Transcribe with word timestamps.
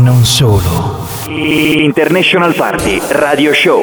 Non 0.00 0.24
solo. 0.24 1.08
International 1.28 2.54
Party 2.54 3.00
Radio 3.08 3.52
Show. 3.52 3.82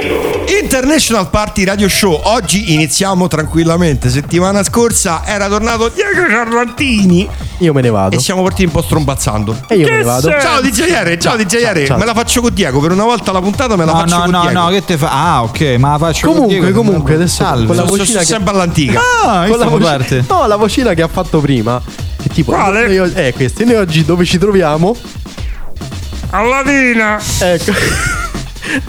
International 0.62 1.30
Party 1.30 1.64
Radio 1.64 1.88
Show. 1.88 2.20
Oggi 2.24 2.74
iniziamo 2.74 3.28
tranquillamente. 3.28 4.10
Settimana 4.10 4.64
scorsa 4.64 5.22
era 5.26 5.48
tornato 5.48 5.90
Diego 5.90 6.28
Ciarlantini 6.30 7.28
Io 7.60 7.72
me 7.74 7.82
ne 7.82 7.90
vado. 7.90 8.16
e 8.16 8.20
siamo 8.20 8.42
partiti 8.42 8.66
un 8.66 8.72
po' 8.72 8.82
strombazzando. 8.82 9.56
E 9.68 9.76
io 9.78 9.88
me 9.90 9.98
ne 9.98 10.04
vado. 10.04 10.30
Ciao 10.40 10.62
DJR, 10.62 11.18
ciao 11.18 11.36
DJR. 11.38 11.86
ciao. 11.86 11.98
Me 11.98 12.06
la 12.06 12.14
faccio 12.14 12.42
con 12.42 12.54
Diego. 12.54 12.80
Per 12.80 12.92
una 12.92 13.04
volta 13.06 13.32
la 13.32 13.42
puntata 13.42 13.76
me 13.76 13.86
la 13.86 13.92
No, 13.94 14.00
faccio 14.00 14.16
no, 14.16 14.22
con 14.24 14.32
no, 14.32 14.42
Diego. 14.42 14.60
no, 14.60 14.68
che 14.70 14.86
te 14.86 14.98
fa? 14.98 15.10
Ah, 15.12 15.44
ok, 15.44 15.62
ma 15.78 15.92
la 15.92 15.98
faccio 16.00 16.26
con 16.28 16.36
Comunque, 16.36 16.60
Diego. 16.60 16.78
comunque, 16.82 17.14
adesso 17.14 17.44
Salve. 17.44 17.66
con 17.68 17.76
la 17.76 17.84
vocina 17.84 18.06
sono 18.06 18.20
che- 18.20 18.26
sempre 18.26 18.54
all'antica. 18.54 19.00
Ah, 19.24 19.46
con 19.48 19.58
la 19.60 19.66
voce- 19.68 19.84
parte. 19.84 20.26
No, 20.28 20.48
la 20.48 20.56
vocina 20.56 20.94
che 20.94 21.02
ha 21.02 21.08
fatto 21.08 21.40
prima. 21.40 21.82
Che 22.22 22.30
tipo, 22.30 22.52
Quale? 22.52 22.88
Noi, 22.88 23.12
eh, 23.14 23.34
queste. 23.34 23.64
Noi 23.66 23.76
oggi 23.76 24.04
dove 24.04 24.26
ci 24.26 24.38
troviamo? 24.40 24.96
Alladina. 26.32 27.20
Ecco. 27.42 28.17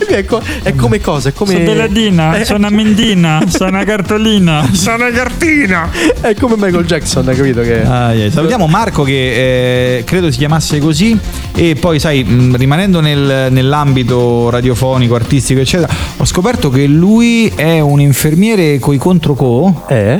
Ecco, 0.08 0.40
è 0.62 0.74
come 0.74 1.00
cosa? 1.00 1.28
È 1.30 1.32
come. 1.32 1.52
Sono 1.52 1.64
Beladina, 1.64 2.36
Eh, 2.38 2.44
sono 2.44 2.58
una 2.58 2.70
mendina, 2.70 3.42
sono 3.48 3.70
una 3.70 3.84
cartolina. 3.84 4.66
Sono 4.72 4.96
una 5.06 5.10
cartina. 5.10 5.90
È 6.20 6.34
come 6.34 6.54
Michael 6.56 6.84
Jackson, 6.86 7.26
hai 7.28 7.36
capito? 7.36 7.60
Che. 7.62 7.82
Ah, 7.82 8.12
yeah. 8.12 8.30
Salutiamo 8.30 8.66
Marco 8.66 9.02
che 9.02 9.96
eh, 9.98 10.04
credo 10.04 10.30
si 10.30 10.38
chiamasse 10.38 10.78
così 10.78 11.18
e 11.54 11.76
poi 11.78 11.98
sai 11.98 12.22
mh, 12.24 12.56
rimanendo 12.56 13.00
nel- 13.00 13.48
nell'ambito 13.50 14.50
radiofonico, 14.50 15.14
artistico 15.14 15.60
eccetera 15.60 15.92
ho 16.16 16.24
scoperto 16.24 16.70
che 16.70 16.86
lui 16.86 17.50
è 17.54 17.80
un 17.80 18.00
infermiere 18.00 18.78
coi 18.78 18.96
controco 18.98 19.84
Eh? 19.88 20.18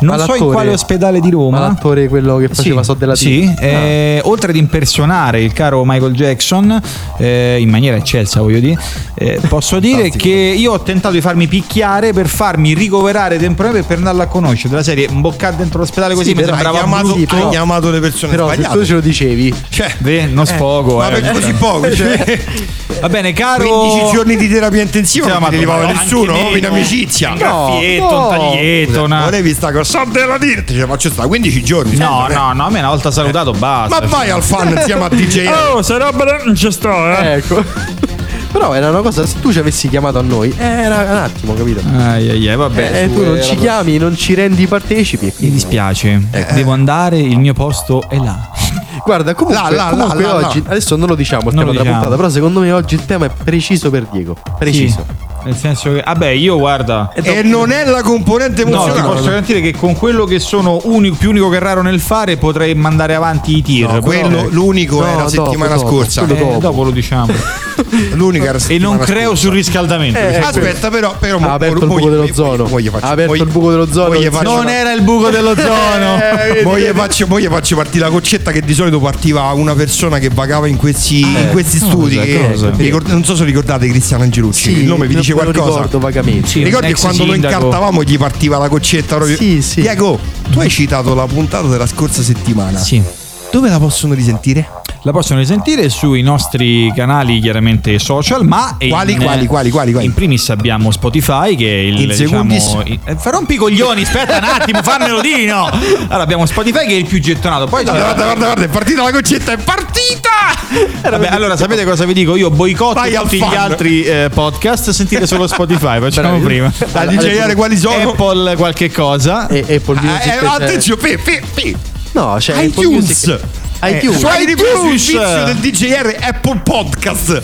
non 0.00 0.16
Ma 0.16 0.24
so 0.24 0.34
in 0.34 0.44
quale 0.46 0.70
ospedale 0.72 1.20
di 1.20 1.28
Ma 1.28 1.34
Roma 1.34 1.60
l'attore 1.60 2.08
quello 2.08 2.36
che 2.38 2.48
faceva 2.48 2.80
sì, 2.80 2.86
so 2.86 2.94
della 2.94 3.14
sì, 3.16 3.40
TV. 3.54 3.62
eh, 3.62 4.20
oltre 4.24 4.50
ad 4.50 4.56
impersonare 4.56 5.42
il 5.42 5.52
caro 5.52 5.84
Michael 5.84 6.12
Jackson 6.14 6.80
eh, 7.18 7.56
in 7.60 7.68
maniera 7.68 7.96
eccelsa, 7.96 8.40
voglio 8.40 8.60
dire, 8.60 8.78
eh, 9.14 9.40
posso 9.48 9.78
dire 9.78 10.10
che 10.10 10.28
io 10.28 10.72
ho 10.72 10.80
tentato 10.80 11.14
di 11.14 11.20
farmi 11.20 11.46
picchiare 11.46 12.12
per 12.12 12.28
farmi 12.28 12.74
ricoverare 12.74 13.38
temporaneamente 13.38 13.88
per 13.88 13.98
andarla 13.98 14.24
a 14.24 14.26
conoscere. 14.26 14.70
Della 14.70 14.82
serie 14.82 15.06
imboccare 15.08 15.56
dentro 15.56 15.80
l'ospedale 15.80 16.14
così 16.14 16.30
Sì, 16.30 16.34
mi 16.34 16.44
sembrava 16.44 16.78
chiamato, 16.78 17.14
brutto. 17.14 17.34
hai 17.36 17.48
chiamato 17.48 17.90
le 17.90 18.00
persone 18.00 18.32
Però 18.32 18.48
se 18.48 18.56
tu 18.56 18.62
sbagliate. 18.62 18.84
ce 18.86 18.92
lo 18.94 19.00
dicevi. 19.00 19.54
Cioè, 19.68 19.94
Beh, 19.98 20.26
non 20.26 20.46
sfogo, 20.46 20.96
ma 20.96 21.08
eh. 21.08 21.20
per 21.20 21.32
così 21.32 21.52
poco. 21.54 21.94
Cioè, 21.94 22.44
Va 23.00 23.08
bene, 23.08 23.32
caro 23.32 23.64
15 23.80 24.12
giorni 24.12 24.36
di 24.36 24.48
terapia 24.48 24.82
intensiva 24.82 25.26
Sì, 25.26 25.32
non 25.32 25.48
ti 25.48 25.56
arrivava 25.56 25.86
nessuno, 25.86 26.32
meno. 26.34 26.56
in 26.56 26.66
amicizia. 26.66 27.30
Un 27.30 27.36
graffietto, 27.36 28.04
un 28.04 28.10
no. 28.22 28.28
taglietto, 28.28 29.02
una... 29.02 29.24
Volevi 29.24 29.54
sta 29.54 29.72
cosa? 29.72 29.98
So 30.04 30.10
della 30.10 30.38
dirti, 30.38 30.74
cioè 30.74 30.86
faccio 30.86 31.10
sta 31.10 31.26
15 31.26 31.62
giorni. 31.64 31.96
No, 31.96 32.18
sempre. 32.18 32.34
no, 32.34 32.52
no, 32.52 32.66
a 32.66 32.70
me 32.70 32.78
una 32.78 32.88
volta 32.88 33.10
salutato 33.10 33.52
basta. 33.52 34.00
Ma 34.00 34.06
vai 34.06 34.30
al 34.30 34.42
fan, 34.42 34.76
si 34.78 34.84
chiama 34.84 35.08
DJ. 35.08 35.46
Oh, 35.72 35.82
se 35.82 35.98
roba 35.98 36.42
non 36.44 36.54
ci 36.54 36.70
sto, 36.70 37.10
eh. 37.10 37.32
Ecco. 37.34 37.64
Però 38.52 38.74
era 38.74 38.90
una 38.90 39.00
cosa, 39.00 39.26
se 39.26 39.40
tu 39.40 39.50
ci 39.50 39.58
avessi 39.58 39.88
chiamato 39.88 40.18
a 40.18 40.22
noi, 40.22 40.54
era 40.56 40.98
un 41.10 41.16
attimo, 41.16 41.54
capito? 41.54 41.80
Ai, 41.96 42.28
ai, 42.28 42.48
ai, 42.48 42.56
vabbè. 42.56 43.02
Eh, 43.04 43.12
tu 43.12 43.22
non 43.24 43.34
era 43.36 43.42
ci 43.42 43.56
chiami, 43.56 43.96
non 43.96 44.14
ci 44.14 44.34
rendi 44.34 44.66
partecipi. 44.66 45.32
Mi 45.38 45.50
dispiace, 45.50 46.20
devo 46.52 46.72
andare, 46.72 47.18
il 47.18 47.38
mio 47.38 47.54
posto 47.54 48.04
è 48.08 48.16
là. 48.18 48.50
Guarda, 49.04 49.34
comunque, 49.34 49.62
Là, 49.62 49.70
là, 49.74 49.88
comunque 49.90 50.22
là, 50.22 50.34
oggi, 50.36 50.62
adesso 50.66 50.94
non 50.96 51.08
lo 51.08 51.14
diciamo 51.16 51.48
il 51.48 51.54
Non 51.56 51.64
tema 51.64 51.66
lo 51.66 51.70
della 51.72 51.82
diciamo. 51.82 52.00
puntata, 52.02 52.16
però 52.16 52.28
secondo 52.32 52.60
me 52.60 52.70
oggi 52.72 52.94
il 52.94 53.04
tema 53.06 53.24
è 53.26 53.30
preciso 53.42 53.90
per 53.90 54.06
Diego. 54.10 54.36
Preciso. 54.58 55.04
Sì, 55.08 55.30
nel 55.44 55.56
senso 55.56 55.92
che, 55.94 56.02
vabbè, 56.06 56.28
io 56.28 56.56
guarda. 56.56 57.10
E 57.14 57.42
non 57.42 57.72
è 57.72 57.84
la 57.84 58.02
componente 58.02 58.62
No, 58.62 58.68
ti 58.70 58.74
emozionale. 58.76 59.14
posso 59.14 59.24
garantire 59.28 59.60
che 59.60 59.72
con 59.72 59.96
quello 59.96 60.24
che 60.24 60.38
sono 60.38 60.78
unico, 60.84 61.16
più 61.18 61.30
unico 61.30 61.48
che 61.48 61.58
raro 61.58 61.82
nel 61.82 61.98
fare 61.98 62.36
potrei 62.36 62.74
mandare 62.76 63.16
avanti 63.16 63.56
i 63.56 63.62
tir. 63.62 63.86
No, 63.90 64.00
però- 64.00 64.02
quello, 64.02 64.46
l'unico 64.50 65.00
No, 65.00 65.06
era 65.06 65.16
dopo, 65.24 65.28
settimana 65.30 65.74
dopo, 65.74 65.88
scorsa. 65.88 66.22
Eh, 66.22 66.26
dopo. 66.26 66.58
dopo 66.60 66.82
lo 66.84 66.90
diciamo. 66.90 67.32
L'unica 68.14 68.54
e 68.68 68.78
non 68.78 68.98
creo 68.98 69.28
scorsa. 69.28 69.42
sul 69.42 69.52
riscaldamento. 69.52 70.18
Eh. 70.18 70.36
Aspetta, 70.36 70.90
però, 70.90 71.16
però 71.18 71.38
Ha 71.38 71.52
aperto 71.54 71.84
il 71.84 71.86
buco 71.86 72.10
dell'ozono. 72.10 72.64
Ha 73.00 73.10
aperto 73.10 73.34
il 73.34 73.46
buco 73.46 73.70
dell'ozono. 73.70 74.14
non 74.42 74.68
era 74.68 74.92
il 74.92 75.02
buco 75.02 75.30
dell'ozono. 75.30 76.20
Eh, 76.20 76.62
Mo 76.64 76.78
gli 76.78 76.84
faccio, 76.94 77.26
faccio 77.26 77.76
partire 77.76 78.04
la 78.04 78.10
coccetta 78.10 78.50
che 78.52 78.60
di 78.60 78.74
solito 78.74 79.00
partiva 79.00 79.50
una 79.52 79.74
persona 79.74 80.18
che 80.18 80.28
vagava 80.28 80.66
in 80.66 80.76
questi, 80.76 81.20
in 81.20 81.48
questi 81.50 81.78
studi. 81.78 82.16
cosa, 82.16 82.26
che- 82.26 82.48
cosa? 82.50 82.70
vi 82.70 82.84
ricord- 82.84 83.08
non 83.08 83.24
so 83.24 83.34
se 83.36 83.44
ricordate 83.44 83.88
Cristiano 83.88 84.22
Angelucci. 84.22 84.72
Sì, 84.74 84.78
il 84.80 84.84
nome 84.86 85.06
vi 85.06 85.14
dice 85.16 85.32
qualcosa? 85.32 85.68
ricordo 85.68 85.98
vagamente. 85.98 86.48
Sì, 86.48 86.62
Ricordi 86.62 86.92
quando 86.94 87.24
lo 87.24 87.34
incartavamo 87.34 88.02
gli 88.02 88.18
partiva 88.18 88.58
la 88.58 88.68
coccetta 88.68 89.16
proprio? 89.16 89.36
Sì, 89.36 89.62
sì. 89.62 89.80
Diego, 89.80 90.18
tu 90.50 90.60
hai 90.60 90.68
citato 90.68 91.14
la 91.14 91.26
puntata 91.26 91.66
della 91.68 91.86
scorsa 91.86 92.22
settimana. 92.22 92.78
Sì. 92.78 93.02
Dove 93.50 93.68
la 93.68 93.78
possono 93.78 94.14
risentire? 94.14 94.66
La 95.04 95.10
possono 95.10 95.40
risentire 95.40 95.88
sui 95.88 96.22
nostri 96.22 96.92
canali 96.94 97.40
chiaramente 97.40 97.98
social, 97.98 98.44
ma 98.46 98.76
in- 98.78 98.88
Quali, 98.90 99.16
quali, 99.16 99.46
quali, 99.46 99.70
quali, 99.70 99.90
quali? 99.90 100.06
In 100.06 100.14
primis 100.14 100.48
abbiamo 100.50 100.92
Spotify 100.92 101.56
che 101.56 101.66
è 101.66 101.78
il 101.78 102.00
In 102.02 102.06
diciamo 102.08 102.54
secundis- 102.54 102.76
i- 102.84 103.00
eh, 103.06 103.16
fa 103.16 103.30
rompi 103.30 103.54
i 103.54 103.56
coglioni, 103.56 104.02
aspetta 104.02 104.36
un 104.36 104.44
attimo, 104.44 104.80
fammelo 104.80 105.20
dire 105.20 105.44
no. 105.46 105.68
Allora 106.06 106.22
abbiamo 106.22 106.46
Spotify 106.46 106.86
che 106.86 106.92
è 106.92 106.98
il 106.98 107.06
più 107.06 107.18
gettonato, 107.20 107.66
poi 107.66 107.82
c'è- 107.84 107.90
Guarda, 107.90 108.04
guarda, 108.14 108.24
guarda, 108.26 108.44
guarda, 108.44 108.62
è 108.64 108.68
partita 108.68 109.02
la 109.02 109.10
coccetta, 109.10 109.52
è 109.52 109.56
partita! 109.56 111.10
Vabbè, 111.10 111.26
allora 111.26 111.56
sapete 111.56 111.84
cosa 111.84 112.04
vi 112.04 112.14
dico? 112.14 112.36
Io 112.36 112.50
boicotto 112.50 112.94
Vai 112.94 113.12
tutti 113.12 113.38
gli 113.38 113.54
altri 113.56 114.04
eh, 114.04 114.30
podcast, 114.32 114.90
sentite 114.90 115.26
solo 115.26 115.48
Spotify, 115.48 115.98
facciamo 115.98 116.38
Bravi. 116.38 116.44
prima. 116.44 116.72
Da 116.92 117.06
DJR 117.06 117.54
quali 117.56 117.76
sono? 117.76 118.10
Apple 118.10 118.54
qualche 118.54 118.88
cosa. 118.92 119.48
E 119.48 119.58
Apple 119.68 120.00
Music. 120.00 120.26
Eh, 120.26 120.38
eh, 120.44 120.46
attenzione, 120.46 121.00
fe, 121.00 121.18
fe, 121.18 121.42
fe. 121.52 121.74
No, 122.12 122.36
c'è 122.38 122.52
Apple 122.52 122.66
iTunes. 122.66 123.26
Music. 123.26 123.40
iTunes. 123.82 124.18
Su 124.18 124.26
ripreso 124.46 124.84
il 124.86 124.94
iTunes. 124.94 125.06
vizio 125.06 125.44
del 125.44 125.56
DJR 125.56 126.16
Apple 126.20 126.60
Podcast. 126.62 127.42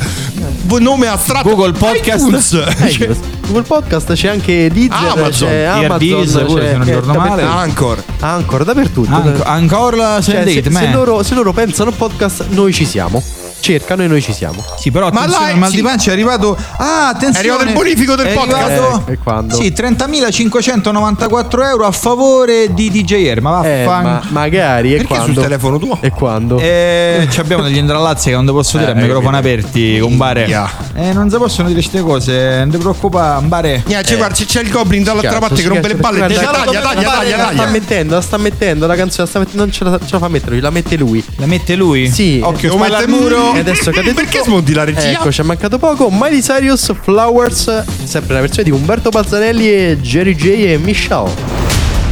Nome 0.79 1.07
astratto. 1.09 1.49
Google 1.49 1.73
Podcast. 1.73 2.25
iTunes. 2.27 2.53
iTunes. 2.81 3.19
Google 3.47 3.63
Podcast 3.63 4.13
c'è 4.13 4.29
anche 4.29 4.71
Deezer, 4.71 4.93
Amazon. 5.17 5.49
c'è 5.49 5.63
Amazon, 5.65 5.91
Earbees, 5.91 6.31
pure, 6.47 6.63
c'è- 6.63 6.69
se 6.71 6.77
non 6.77 6.85
ricordo 6.87 7.13
male. 7.15 7.29
dappertutto. 7.43 7.57
Anchor. 7.59 8.05
Ancora 8.21 8.65
dappertutto. 8.65 9.15
Anco- 9.15 9.43
ancora 9.45 9.97
la 9.97 10.21
Cioè, 10.23 10.45
se, 10.47 10.63
se 10.71 10.91
loro, 10.93 11.23
se 11.23 11.35
loro 11.35 11.53
pensano 11.53 11.91
podcast, 11.91 12.45
noi 12.51 12.73
ci 12.73 12.85
siamo. 12.85 13.23
Cercano 13.61 14.03
e 14.03 14.07
noi 14.07 14.23
ci 14.23 14.33
siamo. 14.33 14.65
Sì, 14.79 14.91
però 14.91 15.11
Ma 15.11 15.21
attenzione, 15.21 15.45
là, 15.47 15.51
il 15.53 15.59
mal 15.59 15.71
di 15.71 15.77
sì. 15.77 15.83
pancia 15.83 16.11
è 16.11 16.13
arrivato. 16.15 16.57
Ah, 16.79 17.09
attenzione! 17.09 17.37
È 17.37 17.39
arrivato 17.51 17.65
il 17.69 17.73
bonifico 17.75 18.15
del 18.15 18.27
È 18.27 18.33
podcast. 18.33 18.71
arrivato- 18.71 19.03
Eh, 19.07 19.13
e 19.13 19.19
quando? 19.19 19.55
Sì, 19.57 19.73
30.594 19.73 21.63
euro 21.65 21.87
a 21.87 21.91
favore 21.93 22.73
di 22.73 22.91
DJR. 22.91 23.41
Ma 23.41 23.63
Eh, 23.65 23.85
vaffan. 23.85 24.03
ma 24.05 24.23
magari 24.29 24.91
e 24.95 24.97
Perché 24.99 25.15
quando? 25.15 25.33
sul 25.33 25.43
telefono 25.43 25.79
tuo? 25.79 25.99
E 26.01 26.11
quando? 26.11 26.59
Eh, 26.59 27.27
ci 27.31 27.41
abbiamo 27.41 27.63
degli 27.63 27.77
indrallazzi 27.77 28.29
che 28.31 28.35
non 28.37 28.47
ti 28.47 28.53
posso 28.53 28.79
dire 28.79 28.93
a 28.93 28.97
Eh, 28.97 29.01
microfoni 29.03 29.37
aperti, 29.37 29.99
compare. 29.99 30.41
Minchia. 30.41 30.71
Eh, 30.95 31.13
non 31.13 31.31
si 31.31 31.37
possono 31.37 31.69
dire 31.69 31.81
queste 31.81 32.01
cose, 32.01 32.59
non 32.59 32.71
ti 32.71 32.79
preoccupare, 32.79 33.39
compare. 33.41 33.83
Niente, 33.87 34.17
guarda, 34.17 34.35
c'è- 34.35 34.45
c'è 34.47 34.61
il 34.63 34.71
goblin 34.71 35.03
dall'altra 35.03 35.39
parte 35.39 35.63
che 35.63 35.69
rompe 35.69 35.89
le 35.89 35.97
palle. 35.97 36.19
guarda, 36.19 36.35
Taglia, 36.41 36.81
taglia, 36.81 36.81
taglia, 36.81 37.37
La 37.37 37.43
sta 37.45 37.55
taglia. 37.57 37.71
mettendo, 37.71 38.15
la 38.15 38.21
sta 38.21 38.37
mettendo 38.37 38.87
la 38.87 38.95
canzone, 38.95 39.23
la 39.25 39.29
sta 39.29 39.39
mettendo, 39.39 39.63
non 39.65 39.73
ce 39.73 39.85
la, 39.85 39.99
ce 39.99 40.07
la 40.13 40.19
fa 40.19 40.29
mettere 40.29 40.53
lui, 40.53 40.61
la 40.61 40.71
mette 40.71 40.97
lui. 40.97 41.25
La 41.37 41.47
mette 41.47 41.75
lui? 41.77 42.11
Sì. 42.11 42.41
Occhio, 42.43 42.69
Lo 42.71 42.77
spalla 42.77 42.99
mette 43.01 43.13
al 43.13 43.19
muro. 43.21 43.48
E 43.55 43.59
adesso 43.61 43.91
cade 43.91 44.13
Perché 44.15 44.43
smonti 44.43 44.73
la 44.73 44.85
regia? 44.85 45.11
Ecco, 45.11 45.31
ci 45.33 45.41
è 45.41 45.45
mancato 45.45 45.79
poco. 45.79 46.09
Miley 46.11 46.41
Cyrus, 46.41 46.93
Flowers, 47.03 47.85
sempre 48.05 48.35
la 48.35 48.41
versione 48.41 48.65
di 48.65 48.71
Umberto 48.71 49.11
Balzarelli 49.11 49.69
e 49.69 49.99
Jerry 50.01 50.35
J 50.35 50.45
e 50.73 50.79
Michelle. 50.79 51.31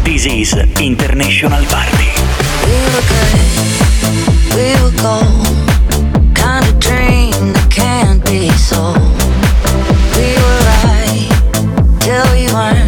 This 0.03 0.25
is 0.25 0.57
International 0.79 1.65
Party. 1.67 2.11
We 2.65 2.73
were 2.93 3.03
good, 3.09 4.55
we 4.55 4.75
were 4.81 4.93
gold. 5.03 6.35
Kind 6.35 6.65
of 6.65 6.79
dream 6.79 7.53
that 7.53 7.67
can't 7.71 8.23
be 8.25 8.51
sold. 8.57 8.97
We 10.15 10.37
were 10.37 10.61
right 10.85 11.29
till 12.01 12.25
we 12.33 12.47
weren't. 12.53 12.86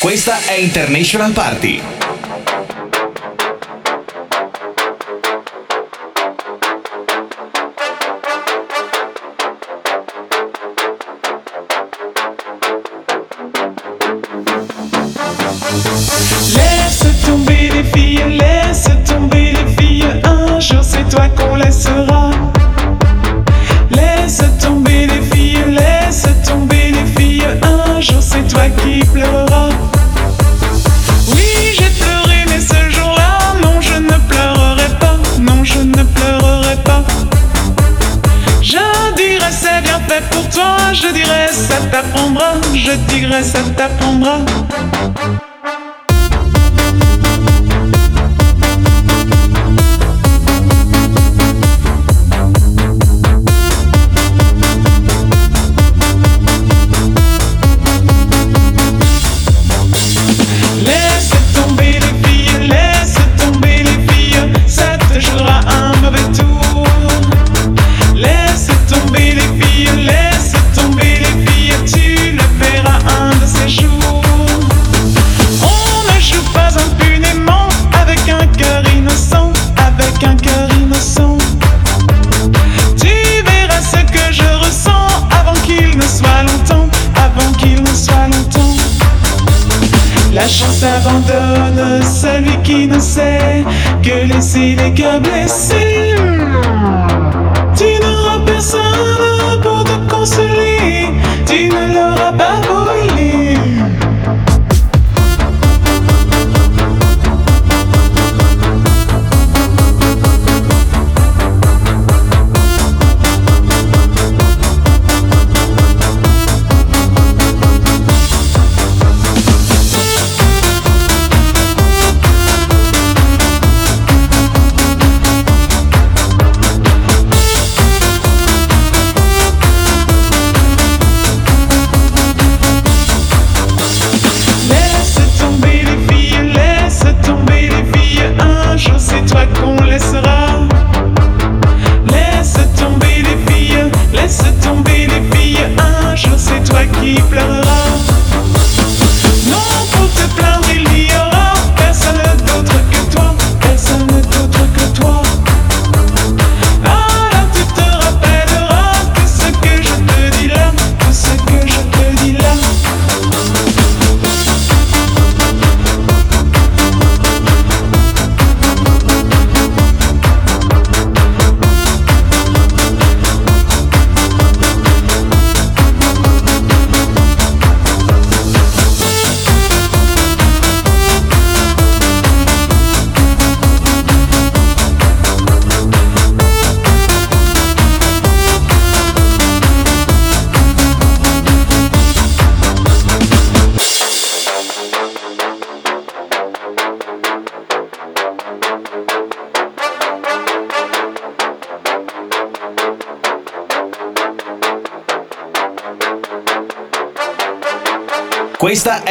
Questa 0.00 0.44
è 0.46 0.52
International 0.52 1.32
Party. 1.32 2.17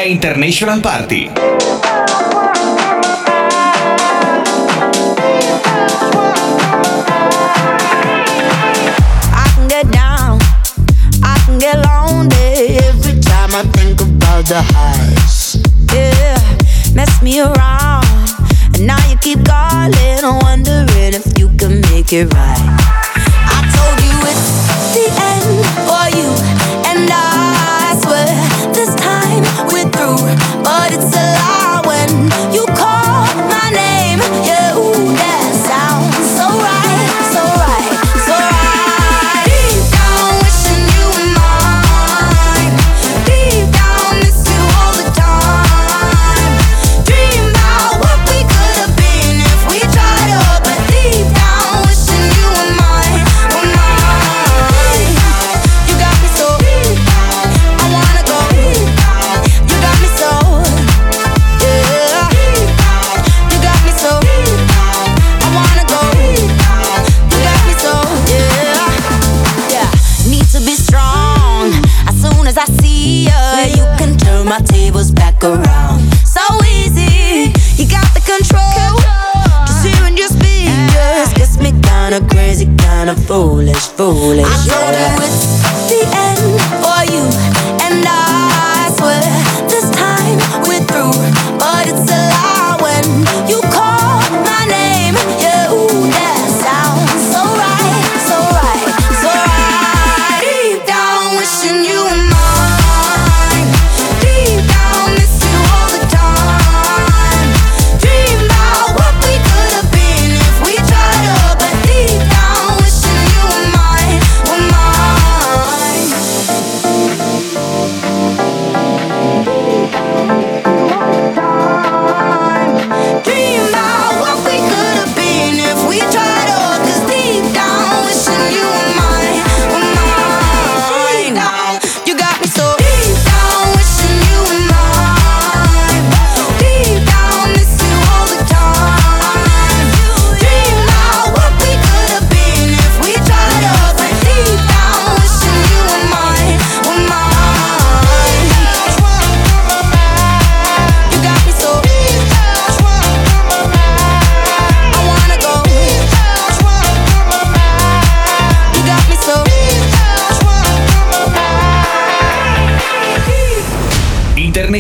International 0.08 0.82
Party. 0.82 1.30
The 14.48 14.62
highs. 14.62 15.58
Yeah, 15.94 16.40
mess 16.96 17.22
me 17.22 17.42
around, 17.42 18.06
and 18.76 18.88
now 18.88 19.10
you 19.10 19.18
keep 19.18 19.44
calling, 19.44 20.24
wondering 20.24 21.16
if 21.20 21.38
you 21.38 21.50
can 21.58 21.82
make 21.82 22.14
it 22.14 22.34
right. 22.34 22.67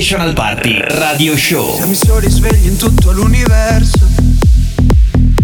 International 0.09 0.33
Party 0.33 0.79
Radio 0.79 1.35
Show. 1.35 1.75
Siamo 1.75 1.91
i 1.91 1.95
soli 1.95 2.29
svegli 2.29 2.67
in 2.67 2.77
tutto 2.77 3.11
l'universo. 3.11 4.07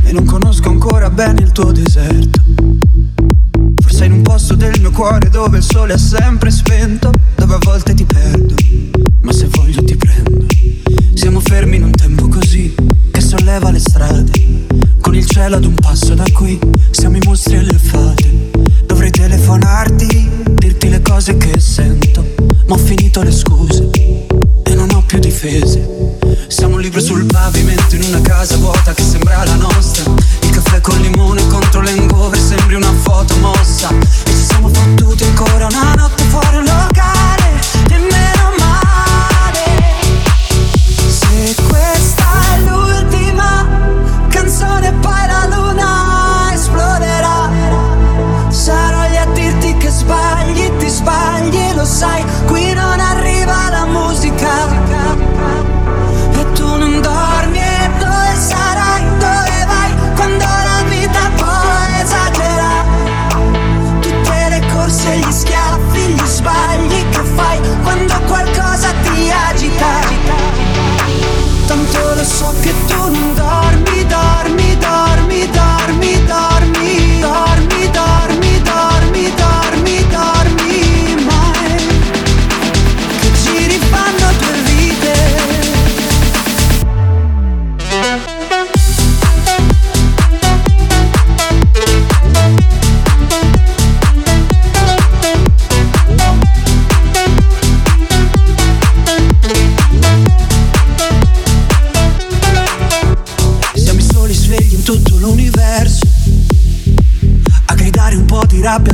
E 0.05 0.11
non 0.13 0.23
conosco 0.23 0.69
ancora 0.69 1.09
bene 1.09 1.41
il 1.41 1.51
tuo 1.51 1.73
deserto. 1.73 2.41
Forse 3.81 4.05
in 4.05 4.13
un 4.13 4.21
posto 4.21 4.55
del 4.55 4.79
mio 4.79 4.91
cuore 4.91 5.29
dove 5.29 5.57
il 5.57 5.63
sole 5.63 5.95
è 5.95 5.97
sempre 5.97 6.49
spento. 6.49 7.02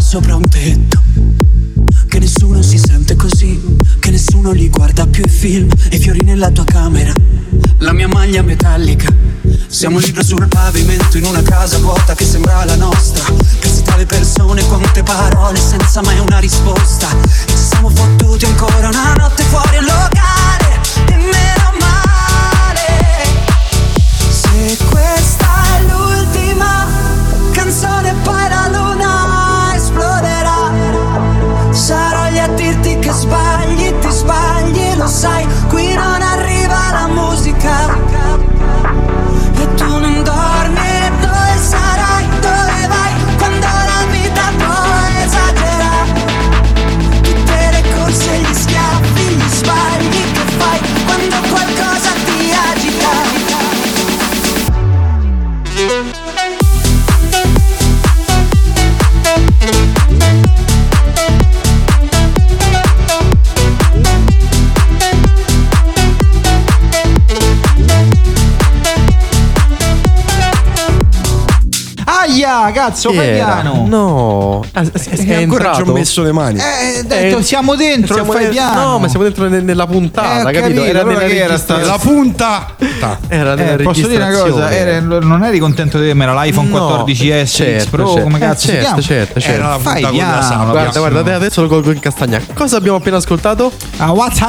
sopra 0.09 0.35
un 0.35 0.49
tetto. 0.49 1.03
Che 2.07 2.17
nessuno 2.17 2.63
si 2.63 2.79
sente 2.79 3.15
così, 3.15 3.61
che 3.99 4.09
nessuno 4.09 4.53
li 4.53 4.67
guarda 4.67 5.05
più 5.05 5.23
i 5.23 5.29
film. 5.29 5.69
E 5.87 5.99
fiori 5.99 6.23
nella 6.23 6.49
tua 6.49 6.63
camera, 6.63 7.13
la 7.77 7.93
mia 7.93 8.07
maglia 8.07 8.41
metallica. 8.41 9.05
Siamo 9.67 9.97
un 9.97 10.23
sul 10.23 10.47
pavimento 10.47 11.15
in 11.19 11.25
una 11.25 11.43
casa 11.43 11.77
vuota 11.77 12.15
che 12.15 12.25
sembra 12.25 12.65
la 12.65 12.75
nostra. 12.75 13.23
Cazzitave 13.59 14.07
persone, 14.07 14.65
quante 14.65 15.03
parole 15.03 15.59
senza 15.59 16.01
mai 16.01 16.17
una 16.17 16.39
risposta. 16.39 17.07
E 17.45 17.55
siamo 17.55 17.91
fottuti 17.91 18.45
ancora 18.45 18.87
una 18.87 19.13
notte 19.13 19.43
fuori 19.43 19.77
al 19.77 19.85
locale. 19.85 20.38
qua, 72.71 72.83
cazzo, 72.83 73.13
fai 73.13 73.33
piano. 73.33 73.85
No, 73.87 74.65
ah, 74.73 74.81
è, 74.81 75.33
ancora 75.35 75.73
ci 75.75 75.81
ho 75.81 75.85
messo 75.91 76.23
le 76.23 76.31
mani. 76.31 76.59
Eh, 76.59 77.03
detto, 77.03 77.41
siamo 77.41 77.75
dentro, 77.75 78.13
siamo 78.13 78.31
fai 78.31 78.49
piano. 78.49 78.81
No, 78.81 78.99
ma 78.99 79.07
siamo 79.07 79.23
dentro 79.25 79.47
nella 79.47 79.87
puntata, 79.87 80.49
eh, 80.49 80.53
capito? 80.53 80.83
Era 80.83 81.03
nella 81.03 81.85
la 81.85 81.97
punta. 81.97 82.75
Era 83.27 83.53
eh, 83.55 83.83
Posso 83.83 84.07
dire 84.07 84.23
una 84.23 84.37
cosa, 84.37 84.69
non 85.19 85.43
eri 85.43 85.59
contento 85.59 85.99
di 85.99 86.13
me, 86.13 86.23
era 86.23 86.41
l'iPhone 86.41 86.69
14S 86.69 87.45
certo, 87.45 87.89
Pro, 87.89 88.07
certo. 88.07 88.21
come 88.23 88.39
certo. 88.39 88.71
Eh, 88.71 88.77
cazzo 88.77 89.01
certo. 89.01 89.07
Certo, 89.09 89.39
certo. 89.39 89.67
La 89.67 89.79
fai 89.79 90.01
con 90.01 90.11
piano. 90.11 90.71
Guarda, 90.71 90.99
guarda, 90.99 91.35
adesso 91.35 91.61
lo 91.61 91.67
colgo 91.67 91.91
in 91.91 91.99
castagna. 91.99 92.41
Cosa 92.53 92.77
abbiamo 92.77 92.97
appena 92.97 93.17
ascoltato? 93.17 93.71
Ah, 93.97 94.11
what's? 94.11 94.39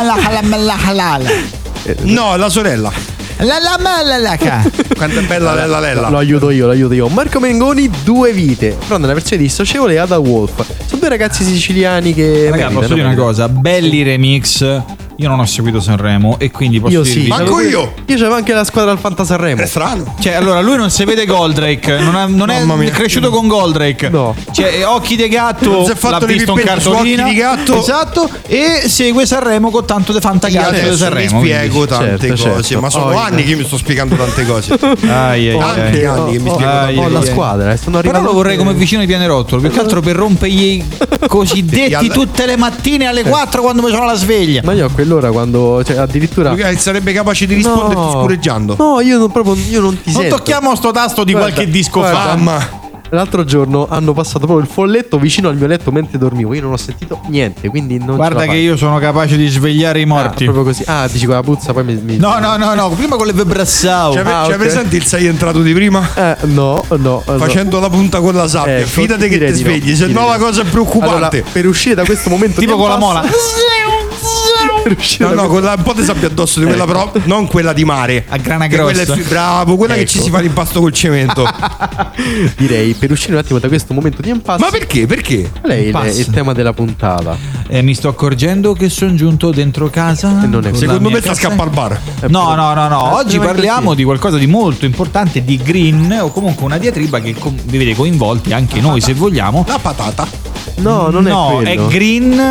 No, 2.03 2.37
la 2.37 2.49
sorella. 2.49 3.20
La 3.41 3.59
la 3.59 3.79
ma 3.81 4.03
la 4.03 4.19
la 4.19 4.37
ca. 4.37 4.63
Quanto 4.97 5.19
è 5.19 5.23
bella 5.23 5.55
Lella 5.55 5.81
Lella. 5.81 6.11
Lo 6.11 6.19
aiuto 6.19 6.51
io, 6.51 6.67
lo 6.67 6.73
aiuto 6.73 6.93
io. 6.93 7.09
Marco 7.09 7.41
Mengoni, 7.41 7.91
due 8.05 8.33
vite. 8.33 8.77
Però 8.87 8.99
nella 8.99 9.15
versione 9.15 9.43
dissocievole 9.43 9.95
e 9.95 9.97
Ada 9.99 10.19
Wolf. 10.19 10.65
Sono 10.87 11.01
due 11.01 11.09
ragazzi 11.09 11.43
siciliani 11.43 12.13
che. 12.13 12.49
Raga, 12.51 12.51
meritano, 12.51 12.81
posso 12.81 12.95
dire 12.95 13.07
una 13.07 13.15
cosa, 13.15 13.49
belli 13.49 14.03
remix. 14.03 14.83
Io 15.21 15.29
non 15.29 15.39
ho 15.41 15.45
seguito 15.45 15.81
Sanremo 15.81 16.37
e 16.39 16.51
quindi 16.51 16.81
posso 16.81 16.95
Io 16.95 17.03
dirvi- 17.03 17.23
sì. 17.25 17.29
Manco 17.29 17.61
io. 17.61 17.93
Io 18.07 18.17
c'avevo 18.17 18.37
anche 18.37 18.55
la 18.55 18.65
squadra 18.65 18.91
al 18.93 18.99
Fanta 18.99 19.23
Sanremo. 19.25 19.61
È 19.61 19.67
strano. 19.67 20.15
Cioè, 20.19 20.33
allora 20.33 20.63
lui 20.63 20.77
non 20.79 20.89
si 20.91 21.05
vede 21.05 21.27
Goldrake, 21.27 21.99
non, 21.99 22.15
ha- 22.15 22.25
non 22.27 22.49
è 22.49 22.91
cresciuto 22.91 23.29
con 23.29 23.47
Goldrake. 23.47 24.09
No. 24.09 24.35
Cioè, 24.51 24.83
occhi 24.87 25.17
di 25.17 25.29
gatto, 25.29 25.71
Non 25.71 25.85
si 25.85 25.91
è 25.91 25.95
fatto 25.95 26.21
l'ha 26.25 26.33
visto 26.33 26.59
in 26.59 26.65
cartolina. 26.65 27.25
occhi 27.25 27.35
di 27.35 27.39
gatto. 27.39 27.79
Esatto, 27.81 28.31
e 28.47 28.85
segue 28.87 29.27
Sanremo 29.27 29.71
con 29.71 29.85
tanto 29.85 30.13
di 30.13 30.19
Io 30.23 30.23
fantacalcio 30.27 30.71
di 30.71 30.77
adesso 30.79 30.91
mi 30.91 30.97
Sanremo. 30.97 31.41
spiego 31.41 31.87
tante 31.87 32.27
Certo, 32.29 32.49
cose, 32.49 32.63
certo. 32.63 32.81
ma 32.81 32.89
sono 32.91 33.05
Oh, 33.11 33.17
anni 33.19 33.45
che 33.45 33.55
mi 33.57 33.65
sto 33.65 33.77
spiegando 33.77 34.15
tante 34.15 34.47
cose. 34.47 34.73
Ai, 35.07 35.51
ai, 35.51 35.59
Tanti 35.59 35.81
ai. 35.99 36.05
anni 36.07 36.33
che 36.33 36.39
mi 36.39 36.49
Ho, 36.49 36.55
spiego 36.55 36.71
ho- 36.71 36.75
tante 36.81 36.99
ho 36.99 37.09
la 37.09 37.19
cose. 37.19 37.31
squadra, 37.31 37.73
eh, 37.73 37.77
sono 37.77 37.97
Però 37.99 38.09
arrivato. 38.09 38.25
lo 38.25 38.33
vorrei 38.33 38.57
come 38.57 38.73
vicino 38.73 39.03
di 39.03 39.07
Pianerottolo, 39.07 39.61
più 39.61 39.71
che 39.71 39.81
altro 39.81 40.01
per 40.01 40.17
rompergli 40.17 40.63
i 40.63 40.85
cosiddetti 41.29 42.09
tutte 42.09 42.47
le 42.47 42.57
mattine 42.57 43.05
alle 43.07 43.23
4 43.23 43.61
quando 43.61 43.83
mi 43.83 43.91
sono 43.91 44.05
alla 44.05 44.15
sveglia. 44.15 44.63
Ma 44.65 44.73
io 44.73 44.87
a 44.87 44.89
quell'ora 45.11 45.31
quando. 45.33 45.83
Cioè, 45.85 45.97
addirittura. 45.97 46.53
Lui 46.53 46.77
sarebbe 46.77 47.13
capace 47.13 47.47
di 47.47 47.55
risponderti 47.55 48.11
scureggiando. 48.13 48.77
No, 48.79 49.01
io 49.01 49.19
non, 49.19 49.31
proprio, 49.31 49.55
io 49.69 49.81
non 49.81 50.01
ti 50.01 50.13
Non 50.13 50.23
sento. 50.23 50.37
tocchiamo 50.37 50.75
sto 50.77 50.91
tasto 50.93 51.25
di 51.25 51.33
Guarda, 51.33 51.53
qualche 51.53 51.71
disco 51.71 52.01
guarda. 52.01 52.19
fa. 52.19 52.37
Mamma. 52.37 52.79
L'altro 53.13 53.43
giorno 53.43 53.89
hanno 53.91 54.13
passato 54.13 54.47
proprio 54.47 54.61
il 54.61 54.69
folletto 54.73 55.19
vicino 55.19 55.49
al 55.49 55.57
mio 55.57 55.67
letto 55.67 55.91
mentre 55.91 56.17
dormivo. 56.17 56.55
Io 56.55 56.61
non 56.63 56.71
ho 56.71 56.77
sentito 56.77 57.21
niente, 57.27 57.69
quindi 57.69 57.99
non 57.99 58.15
Guarda 58.15 58.47
che 58.47 58.55
io 58.55 58.77
sono 58.77 59.01
capace 59.01 59.37
di 59.37 59.49
svegliare 59.49 59.99
i 59.99 60.05
Ah, 60.05 60.07
morti. 60.07 60.45
proprio 60.45 60.63
così. 60.63 60.85
Ah, 60.87 61.09
dici 61.11 61.27
con 61.27 61.35
la 61.35 61.43
puzza, 61.43 61.73
poi 61.73 61.83
mi. 61.83 61.95
mi- 61.97 62.19
No, 62.19 62.39
no, 62.39 62.57
no, 62.57 62.73
no, 62.75 62.89
prima 62.91 63.17
con 63.17 63.27
le 63.27 63.33
vibrassau. 63.33 64.13
C'è, 64.15 64.21
Ah, 64.21 64.45
c'è 64.47 64.53
ok. 64.53 64.59
presente 64.59 64.95
il 64.95 65.05
sei 65.05 65.27
entrato 65.27 65.61
di 65.61 65.73
prima? 65.73 66.09
Eh, 66.15 66.37
no, 66.43 66.85
no. 66.99 67.23
no. 67.27 67.37
Facendo 67.37 67.81
la 67.81 67.91
punta 67.91 68.21
con 68.21 68.33
la 68.33 68.47
sabbia. 68.47 68.77
Ecco, 68.79 68.87
Fidate 68.87 69.27
che 69.29 69.39
ti 69.39 69.45
di 69.45 69.51
no, 69.51 69.57
svegli, 69.57 69.97
se 69.97 70.07
no 70.07 70.27
la 70.29 70.37
no. 70.37 70.45
cosa 70.45 70.63
è 70.63 70.65
preoccupante. 70.67 71.15
Allora, 71.39 71.51
per 71.51 71.67
uscire 71.67 71.97
da 71.97 72.05
questo 72.05 72.31
momento 72.31 72.61
Tipo 72.61 72.77
con 72.77 72.89
la 72.91 72.97
mola. 72.97 73.23
impasse- 74.21 74.83
per 74.83 74.97
uscire 74.99 75.29
No, 75.29 75.43
no, 75.43 75.49
con 75.49 75.63
la- 75.63 75.75
un 75.77 75.83
po' 75.83 75.93
di 75.93 76.03
sabbia 76.05 76.29
addosso 76.29 76.61
di 76.61 76.67
quella, 76.67 76.85
però 76.85 77.11
non 77.25 77.47
quella 77.47 77.73
di 77.73 77.85
mare. 77.85 78.25
A 78.29 78.37
grana 78.39 78.67
Che 78.67 78.77
quella 78.79 79.03
è 79.03 79.05
grossa. 79.05 79.21
fi- 79.23 79.29
bravo, 79.29 79.77
quella 79.77 79.95
che 79.95 80.01
Ecco. 80.01 80.11
ci 80.11 80.21
si 80.21 80.31
fa 80.31 80.41
l'impasto 80.41 80.81
col 80.81 80.93
cemento. 80.93 81.45
direi 82.57 82.95
per 82.95 83.11
uscire 83.11 83.33
un 83.35 83.39
attimo 83.39 83.59
da 83.59 83.69
questo 83.69 83.95
momento 83.95 84.23
di 84.23 84.31
impasse. 84.31 84.63
Ma 84.65 84.71
perché? 84.71 85.07
Perché? 85.07 85.51
Qual 85.61 85.73
è 85.73 85.77
il, 85.77 86.13
il 86.19 86.31
tema 86.31 86.53
della 86.53 86.73
puntata? 86.73 87.37
Eh, 87.69 87.83
mi 87.83 87.95
sto 87.95 88.09
accorgendo 88.09 88.73
che 88.73 88.89
sono 88.89 89.15
giunto 89.15 89.51
dentro 89.51 89.89
casa. 89.91 90.43
E 90.43 90.47
non 90.47 90.65
è 90.67 90.71
con 90.71 90.79
Secondo 90.79 91.09
la 91.09 91.15
me 91.15 91.21
sta 91.21 91.35
scappa 91.35 91.63
al 91.63 91.71
bar. 91.71 92.01
No, 92.29 92.55
no, 92.55 92.75
no, 92.75 92.89
no. 92.89 93.11
Eh, 93.11 93.15
Oggi 93.23 93.39
parliamo 93.39 93.95
di 93.95 94.05
qualcosa 94.05 94.37
di 94.39 94.47
molto 94.47 94.85
importante, 94.87 95.45
di 95.45 95.57
green 95.57 96.19
o 96.21 96.31
comunque 96.31 96.65
una 96.65 96.79
diatriba 96.79 97.21
che 97.21 97.35
com- 97.35 97.57
vi 97.65 97.79
vede 97.79 97.95
coinvolti 97.95 98.53
anche 98.53 98.81
noi 98.81 99.01
se 99.01 99.15
vogliamo. 99.15 99.65
La 99.69 99.79
patata. 99.79 100.27
No, 100.77 101.09
non 101.11 101.27
è 101.27 101.31
no, 101.31 101.51
quello. 101.57 101.69
è 101.69 101.87
green. 101.89 102.43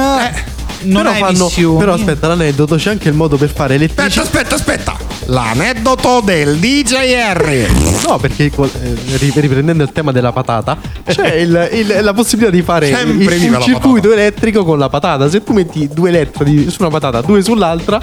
Non 0.84 1.04
però, 1.04 1.10
ha 1.13 1.18
fanno, 1.18 1.38
emissioni. 1.46 1.78
però 1.78 1.94
aspetta, 1.94 2.28
l'aneddoto 2.28 2.76
c'è 2.76 2.89
anche 2.92 3.10
il 3.10 3.15
modo 3.15 3.38
per 3.38 3.50
fare 3.54 3.76
Aspetta, 3.76 4.02
elettricità. 4.04 4.22
aspetta, 4.22 4.56
aspetta. 4.56 4.98
L'aneddoto 5.26 6.22
del 6.24 6.58
DJR. 6.58 7.68
No, 8.08 8.18
perché 8.18 8.46
eh, 8.46 8.98
ri- 9.18 9.32
riprendendo 9.36 9.84
il 9.84 9.92
tema 9.92 10.12
della 10.12 10.32
patata, 10.32 10.78
c'è 11.06 11.36
il- 11.36 11.70
il- 11.74 12.00
la 12.02 12.13
possibilità 12.13 12.52
di 12.56 12.62
fare 12.63 12.88
Sempre 12.92 13.36
il, 13.36 13.52
la 13.52 13.60
circuito 13.60 14.12
elettrico 14.12 14.63
con 14.65 14.80
la 14.80 14.89
patata. 14.89 15.30
Se 15.30 15.44
tu 15.44 15.54
metti 15.54 15.88
due 15.94 16.10
elettrodi 16.10 16.70
su 16.70 16.78
una 16.82 16.89
patata, 16.89 17.22
due 17.22 17.44
sull'altra, 17.44 18.02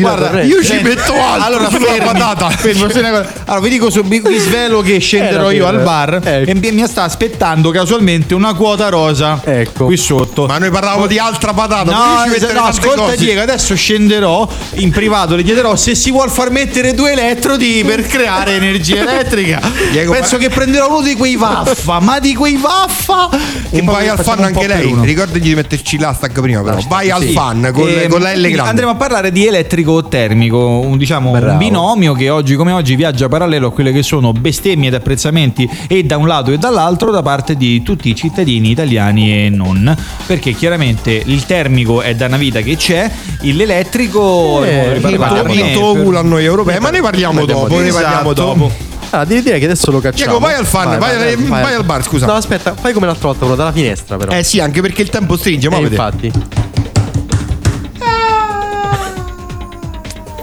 Guarda, 0.00 0.42
io 0.42 0.62
ci 0.62 0.78
metto 0.82 1.12
altro 1.12 1.46
allora 1.46 1.68
sulla 1.70 1.86
fermi, 1.86 2.04
patata. 2.04 2.48
fermo, 2.50 2.84
allora 2.86 3.60
vi 3.60 3.68
dico 3.68 3.90
su, 3.90 4.02
vi, 4.02 4.20
vi 4.20 4.38
svelo 4.38 4.80
che 4.82 4.98
scenderò 4.98 5.44
Era 5.44 5.52
io 5.52 5.66
al 5.66 5.82
bar 5.82 6.20
ecco. 6.22 6.50
e 6.50 6.54
mi, 6.72 6.84
sta 6.86 7.02
aspettando 7.04 7.70
casualmente 7.70 8.34
una 8.34 8.54
quota 8.54 8.88
rosa 8.88 9.40
Ecco. 9.44 9.86
qui 9.86 9.96
sotto. 9.96 10.46
Ma 10.46 10.58
noi 10.58 10.70
parlavamo 10.70 11.06
di 11.06 11.18
altra 11.18 11.52
patata. 11.52 11.90
No, 11.90 12.24
no, 12.24 12.32
tante 12.38 12.58
ascolta 12.58 13.00
cose. 13.02 13.16
Diego, 13.16 13.40
adesso 13.40 13.74
scenderò 13.74 14.48
in 14.74 14.90
privato, 14.90 15.34
le 15.36 15.42
chiederò 15.42 15.74
se 15.76 15.94
si 15.94 16.10
vuol 16.10 16.30
far 16.30 16.50
mettere 16.50 16.94
due 16.94 17.12
elettrodi 17.12 17.82
per 17.86 18.06
creare 18.06 18.54
energia 18.54 19.00
elettrica. 19.08 19.60
Diego, 19.90 20.12
Penso 20.12 20.36
ma- 20.36 20.42
che 20.42 20.48
prenderò 20.50 20.88
uno 20.88 21.02
di 21.02 21.14
quei 21.14 21.36
vaffa, 21.36 22.00
ma 22.00 22.18
di 22.18 22.34
quei 22.34 22.56
vaffa 22.56 23.28
che 23.70 23.80
Un 23.80 23.86
vai 23.86 24.08
al 24.08 24.18
fan 24.18 24.42
anche 24.44 24.66
lei. 24.66 24.86
uno. 24.92 25.02
Ricordati 25.04 25.40
di 25.40 25.54
metterci 25.54 25.98
l'hashtag 25.98 26.40
prima, 26.40 26.62
però. 26.62 26.78
Vai 26.88 27.10
al 27.10 27.22
Sì. 27.22 27.32
fan 27.32 27.70
con, 27.72 27.88
Ehm, 27.88 28.08
con 28.08 28.20
la 28.20 28.30
L 28.30 28.32
quindi 28.34 28.50
grande. 28.52 28.70
Andremo 28.70 28.90
a 28.90 28.94
parlare 28.94 29.32
di 29.32 29.46
elettrico 29.46 29.85
o 29.92 30.04
termico, 30.08 30.58
un, 30.58 30.96
diciamo 30.96 31.30
un 31.30 31.56
binomio 31.58 32.12
che 32.14 32.30
oggi 32.30 32.54
come 32.56 32.72
oggi 32.72 32.96
viaggia 32.96 33.28
parallelo 33.28 33.68
a 33.68 33.72
quelle 33.72 33.92
che 33.92 34.02
sono 34.02 34.32
bestemmie 34.32 34.88
ed 34.88 34.94
apprezzamenti 34.94 35.68
e 35.88 36.04
da 36.04 36.16
un 36.16 36.26
lato 36.26 36.50
e 36.52 36.58
dall'altro 36.58 37.10
da 37.10 37.22
parte 37.22 37.56
di 37.56 37.82
tutti 37.82 38.08
i 38.08 38.14
cittadini 38.14 38.70
italiani 38.70 39.46
e 39.46 39.50
non. 39.50 39.94
Perché 40.26 40.52
chiaramente 40.52 41.22
il 41.24 41.44
termico 41.46 42.02
è 42.02 42.14
da 42.14 42.26
una 42.26 42.36
vita 42.36 42.60
che 42.60 42.76
c'è, 42.76 43.10
l'elettrico 43.40 44.62
Eh, 44.64 45.00
a 45.02 46.22
noi 46.22 46.44
europei, 46.44 46.78
ma 46.80 46.90
ne 46.90 47.00
parliamo 47.00 47.44
dopo. 47.44 47.80
Ne 47.80 47.90
parliamo 47.92 48.32
dopo. 48.32 48.70
Ah, 49.10 49.24
devi 49.24 49.42
dire 49.42 49.58
che 49.58 49.64
adesso 49.66 49.90
lo 49.90 50.00
cacciamo. 50.00 50.32
Diego, 50.32 50.38
vai 50.38 50.54
al 50.56 50.66
fan, 50.66 50.98
vai- 50.98 51.36
vai 51.36 51.74
al 51.74 51.84
bar, 51.84 52.02
scusa. 52.02 52.26
No, 52.26 52.32
aspetta, 52.32 52.74
fai 52.74 52.92
come 52.92 53.06
l'altra 53.06 53.28
volta, 53.28 53.44
però 53.44 53.54
dalla 53.56 53.72
finestra, 53.72 54.16
però. 54.16 54.32
Eh 54.32 54.42
sì, 54.42 54.60
anche 54.60 54.80
perché 54.80 55.02
il 55.02 55.10
tempo 55.10 55.36
stringe, 55.36 55.68
ma 55.70 55.76
Eh, 55.78 55.82
infatti. 55.82 56.32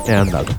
È 0.05 0.11
andato. 0.13 0.55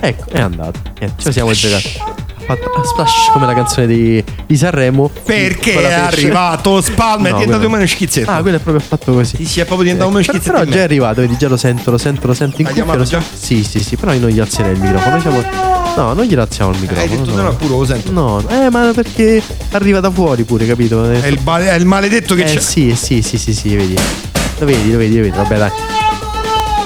Ecco, 0.00 0.30
è 0.30 0.40
andato. 0.40 0.78
Eh, 0.98 1.08
ce 1.16 1.24
lo 1.24 1.32
siamo 1.32 1.52
giocati. 1.52 1.88
Ha 2.00 2.54
fatto 2.54 2.70
ah, 2.76 2.84
splash 2.84 3.30
come 3.32 3.44
la 3.46 3.52
canzone 3.54 3.86
di, 3.86 4.24
di 4.46 4.56
Sanremo. 4.56 5.10
Perché 5.24 5.74
è 5.74 5.92
arrivato 5.92 6.80
Spalma, 6.80 7.28
è 7.28 7.30
No, 7.32 7.36
diventato 7.38 7.62
quello- 7.66 7.76
uno 7.76 7.86
schizzetto. 7.86 8.30
Ah, 8.30 8.40
quello 8.40 8.56
è 8.56 8.60
proprio 8.60 8.82
fatto 8.86 9.12
così. 9.12 9.36
Sì, 9.36 9.44
sì, 9.44 9.60
è 9.60 9.64
proprio 9.64 9.84
diventato 9.92 10.08
uno 10.10 10.18
Eh, 10.20 10.24
però, 10.24 10.38
schizzetto. 10.38 10.58
però 10.60 10.70
già 10.70 10.78
è 10.78 10.82
arrivato, 10.82 11.20
vedi, 11.20 11.36
già 11.36 11.48
lo 11.48 11.56
sento, 11.56 11.90
lo 11.90 11.98
sento, 11.98 12.26
lo 12.26 12.34
sento 12.34 12.60
in 12.60 12.66
Hai 12.66 12.72
cuffia. 12.72 12.84
chiamato 12.84 12.98
lo 12.98 13.04
già? 13.04 13.20
sento. 13.20 13.44
Sì, 13.44 13.64
sì, 13.64 13.80
sì, 13.84 13.96
però 13.96 14.12
io 14.14 14.20
non 14.20 14.30
gli 14.30 14.38
alzerei 14.40 14.72
il 14.72 14.80
microfono. 14.80 15.20
Siamo... 15.20 15.42
No, 15.96 16.12
non 16.14 16.24
gli 16.24 16.34
alziamo 16.34 16.70
il 16.70 16.78
microfono. 16.78 17.10
Hai 17.10 17.16
detto 17.18 17.34
no. 17.36 17.42
no, 17.42 17.56
pure 17.56 17.70
lo 17.76 17.84
sento. 17.84 18.12
No, 18.12 18.44
eh, 18.48 18.70
ma 18.70 18.92
perché 18.94 19.42
arriva 19.72 20.00
da 20.00 20.10
fuori 20.10 20.44
pure, 20.44 20.64
capito? 20.66 21.10
Eh, 21.10 21.20
È 21.22 21.26
il, 21.26 21.40
ba- 21.40 21.58
è 21.60 21.74
il 21.74 21.84
maledetto 21.86 22.34
che 22.34 22.42
eh, 22.44 22.54
c'è. 22.54 22.60
sì, 22.60 22.94
sì, 22.96 23.20
sì, 23.20 23.36
sì, 23.36 23.52
sì, 23.52 23.74
vedi. 23.76 23.94
Lo 24.58 24.64
vedi, 24.66 24.90
lo 24.92 24.98
vedi, 24.98 25.16
lo 25.16 25.22
vedi. 25.22 25.36
Vabbè, 25.36 25.58
dai. 25.58 25.70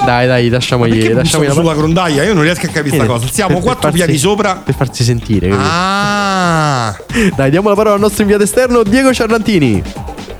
Dai, 0.05 0.27
dai, 0.27 0.49
lasciamogli. 0.49 0.97
Perché 0.97 1.13
lasciamogli 1.13 1.47
bussano 1.47 1.65
la 1.67 1.71
sulla 1.73 1.81
grondaia? 1.81 2.23
Io 2.23 2.33
non 2.33 2.43
riesco 2.43 2.65
a 2.65 2.69
capire 2.69 2.89
questa 2.97 3.05
cosa. 3.05 3.27
Siamo 3.31 3.53
per- 3.53 3.57
per 3.57 3.63
quattro 3.65 3.89
farsi- 3.89 4.03
piani 4.05 4.17
sopra. 4.19 4.55
Per 4.63 4.75
farsi 4.75 5.03
sentire, 5.03 5.47
capito? 5.47 5.67
Ah, 5.71 6.95
Dai, 7.35 7.49
diamo 7.49 7.69
la 7.69 7.75
parola 7.75 7.95
al 7.95 8.01
nostro 8.01 8.21
inviato 8.23 8.43
esterno, 8.43 8.83
Diego 8.83 9.13
Ciarlantini. 9.13 9.81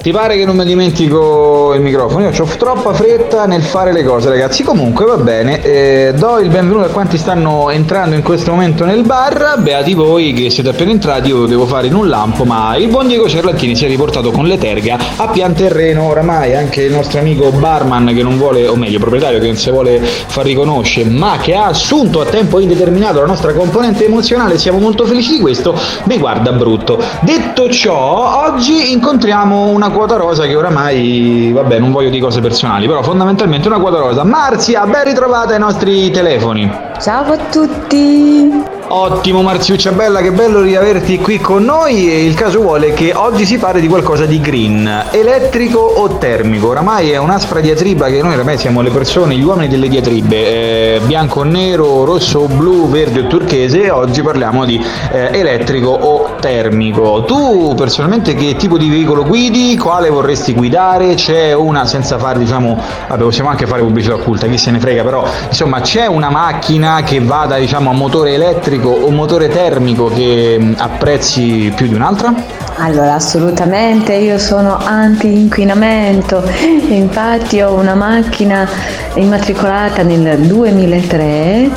Ti 0.03 0.11
pare 0.11 0.35
che 0.35 0.43
non 0.43 0.57
mi 0.57 0.65
dimentico 0.65 1.73
il 1.75 1.79
microfono? 1.79 2.29
Io 2.29 2.33
ho 2.37 2.47
troppa 2.57 2.91
fretta 2.91 3.45
nel 3.45 3.61
fare 3.61 3.93
le 3.93 4.03
cose, 4.03 4.27
ragazzi. 4.27 4.61
Comunque 4.61 5.05
va 5.05 5.15
bene. 5.15 5.61
eh, 5.61 6.11
do 6.13 6.39
il 6.39 6.49
benvenuto 6.49 6.83
a 6.83 6.89
quanti 6.89 7.17
stanno 7.17 7.69
entrando 7.69 8.13
in 8.13 8.21
questo 8.21 8.51
momento 8.51 8.83
nel 8.83 9.03
bar. 9.03 9.59
Beati 9.59 9.93
voi 9.93 10.33
che 10.33 10.49
siete 10.49 10.67
appena 10.67 10.91
entrati. 10.91 11.29
Io 11.29 11.45
devo 11.45 11.65
fare 11.65 11.87
in 11.87 11.95
un 11.95 12.09
lampo. 12.09 12.43
Ma 12.43 12.75
il 12.75 12.89
buon 12.89 13.07
Diego 13.07 13.29
Cerlantini 13.29 13.77
si 13.77 13.85
è 13.85 13.87
riportato 13.87 14.31
con 14.31 14.45
le 14.45 14.57
terga 14.57 14.97
a 15.15 15.29
pian 15.29 15.53
terreno. 15.53 16.09
Oramai 16.09 16.53
anche 16.53 16.81
il 16.81 16.91
nostro 16.91 17.19
amico 17.21 17.49
barman, 17.51 18.11
che 18.13 18.23
non 18.23 18.37
vuole, 18.37 18.67
o 18.67 18.75
meglio, 18.75 18.99
proprietario 18.99 19.39
che 19.39 19.47
non 19.47 19.55
si 19.55 19.71
vuole 19.71 20.01
far 20.01 20.43
riconoscere, 20.43 21.07
ma 21.09 21.37
che 21.39 21.55
ha 21.55 21.67
assunto 21.67 22.19
a 22.19 22.25
tempo 22.25 22.59
indeterminato 22.59 23.21
la 23.21 23.25
nostra 23.25 23.53
componente 23.53 24.03
emozionale. 24.03 24.57
Siamo 24.57 24.79
molto 24.79 25.05
felici 25.05 25.31
di 25.31 25.39
questo. 25.39 25.73
Mi 26.07 26.17
guarda 26.17 26.51
brutto. 26.51 27.01
Detto 27.21 27.69
ciò, 27.69 28.43
oggi 28.49 28.91
incontriamo 28.91 29.67
una 29.67 29.91
quota 29.93 30.17
rosa 30.17 30.45
che 30.45 30.55
oramai, 30.55 31.51
vabbè, 31.53 31.79
non 31.79 31.91
voglio 31.91 32.09
di 32.09 32.19
cose 32.19 32.41
personali, 32.41 32.87
però 32.87 33.01
fondamentalmente 33.01 33.67
una 33.67 33.79
quota 33.79 33.99
rosa. 33.99 34.23
Marzia, 34.23 34.85
ben 34.85 35.05
ritrovata 35.05 35.53
ai 35.53 35.59
nostri 35.59 36.11
telefoni. 36.11 36.69
Ciao 36.99 37.31
a 37.31 37.37
tutti! 37.49 38.82
Ottimo 38.85 39.41
Marziuccia 39.41 39.91
Bella, 39.91 40.21
che 40.21 40.31
bello 40.31 40.61
riaverti 40.61 41.17
qui 41.17 41.39
con 41.39 41.63
noi 41.63 42.11
e 42.11 42.25
il 42.25 42.35
caso 42.35 42.59
vuole 42.59 42.93
che 42.93 43.13
oggi 43.15 43.45
si 43.45 43.57
parli 43.57 43.81
di 43.81 43.87
qualcosa 43.87 44.25
di 44.25 44.39
green, 44.39 45.05
elettrico 45.09 45.79
o 45.79 46.17
termico. 46.17 46.67
Oramai 46.67 47.09
è 47.09 47.17
un'aspra 47.17 47.59
diatriba 47.59 48.07
che 48.07 48.21
noi 48.21 48.33
oramai 48.33 48.57
siamo 48.57 48.81
le 48.81 48.91
persone, 48.91 49.35
gli 49.35 49.43
uomini 49.43 49.67
delle 49.67 49.87
diatribe, 49.87 50.35
eh, 50.35 50.99
bianco 51.05 51.39
o 51.39 51.43
nero, 51.43 52.03
rosso 52.03 52.39
o 52.39 52.47
blu, 52.47 52.89
verde 52.89 53.21
o 53.21 53.27
turchese 53.27 53.83
e 53.83 53.89
oggi 53.89 54.21
parliamo 54.21 54.65
di 54.65 54.79
eh, 55.11 55.29
elettrico 55.31 55.89
o 55.89 56.35
termico. 56.39 57.23
Tu 57.23 57.73
personalmente 57.75 58.35
che 58.35 58.55
tipo 58.57 58.77
di 58.77 58.89
veicolo 58.89 59.23
guidi? 59.23 59.75
Quale 59.77 60.09
vorresti 60.09 60.53
guidare? 60.53 61.15
C'è 61.15 61.53
una, 61.53 61.85
senza 61.85 62.19
fare 62.19 62.37
diciamo, 62.37 62.79
vabbè 63.07 63.23
possiamo 63.23 63.49
anche 63.49 63.65
fare 63.65 63.81
pubblicità 63.81 64.15
occulta, 64.15 64.45
chi 64.47 64.57
se 64.57 64.71
ne 64.71 64.79
frega, 64.79 65.03
però 65.03 65.25
insomma 65.47 65.79
c'è 65.81 66.05
una 66.05 66.29
macchina 66.29 67.01
che 67.03 67.19
vada 67.21 67.57
diciamo 67.57 67.89
a 67.89 67.93
motore 67.93 68.33
elettrico 68.33 68.81
elettrico 68.83 68.89
o 68.89 69.09
motore 69.11 69.47
termico 69.47 70.07
che 70.07 70.57
mh, 70.59 70.75
apprezzi 70.77 71.71
più 71.75 71.87
di 71.87 71.93
un'altra? 71.93 72.33
Allora, 72.77 73.13
assolutamente, 73.13 74.13
io 74.13 74.37
sono 74.37 74.77
anti-inquinamento, 74.77 76.43
infatti 76.89 77.61
ho 77.61 77.73
una 77.73 77.95
macchina 77.95 78.67
immatricolata 79.15 80.01
nel 80.03 80.39
2003 80.39 81.69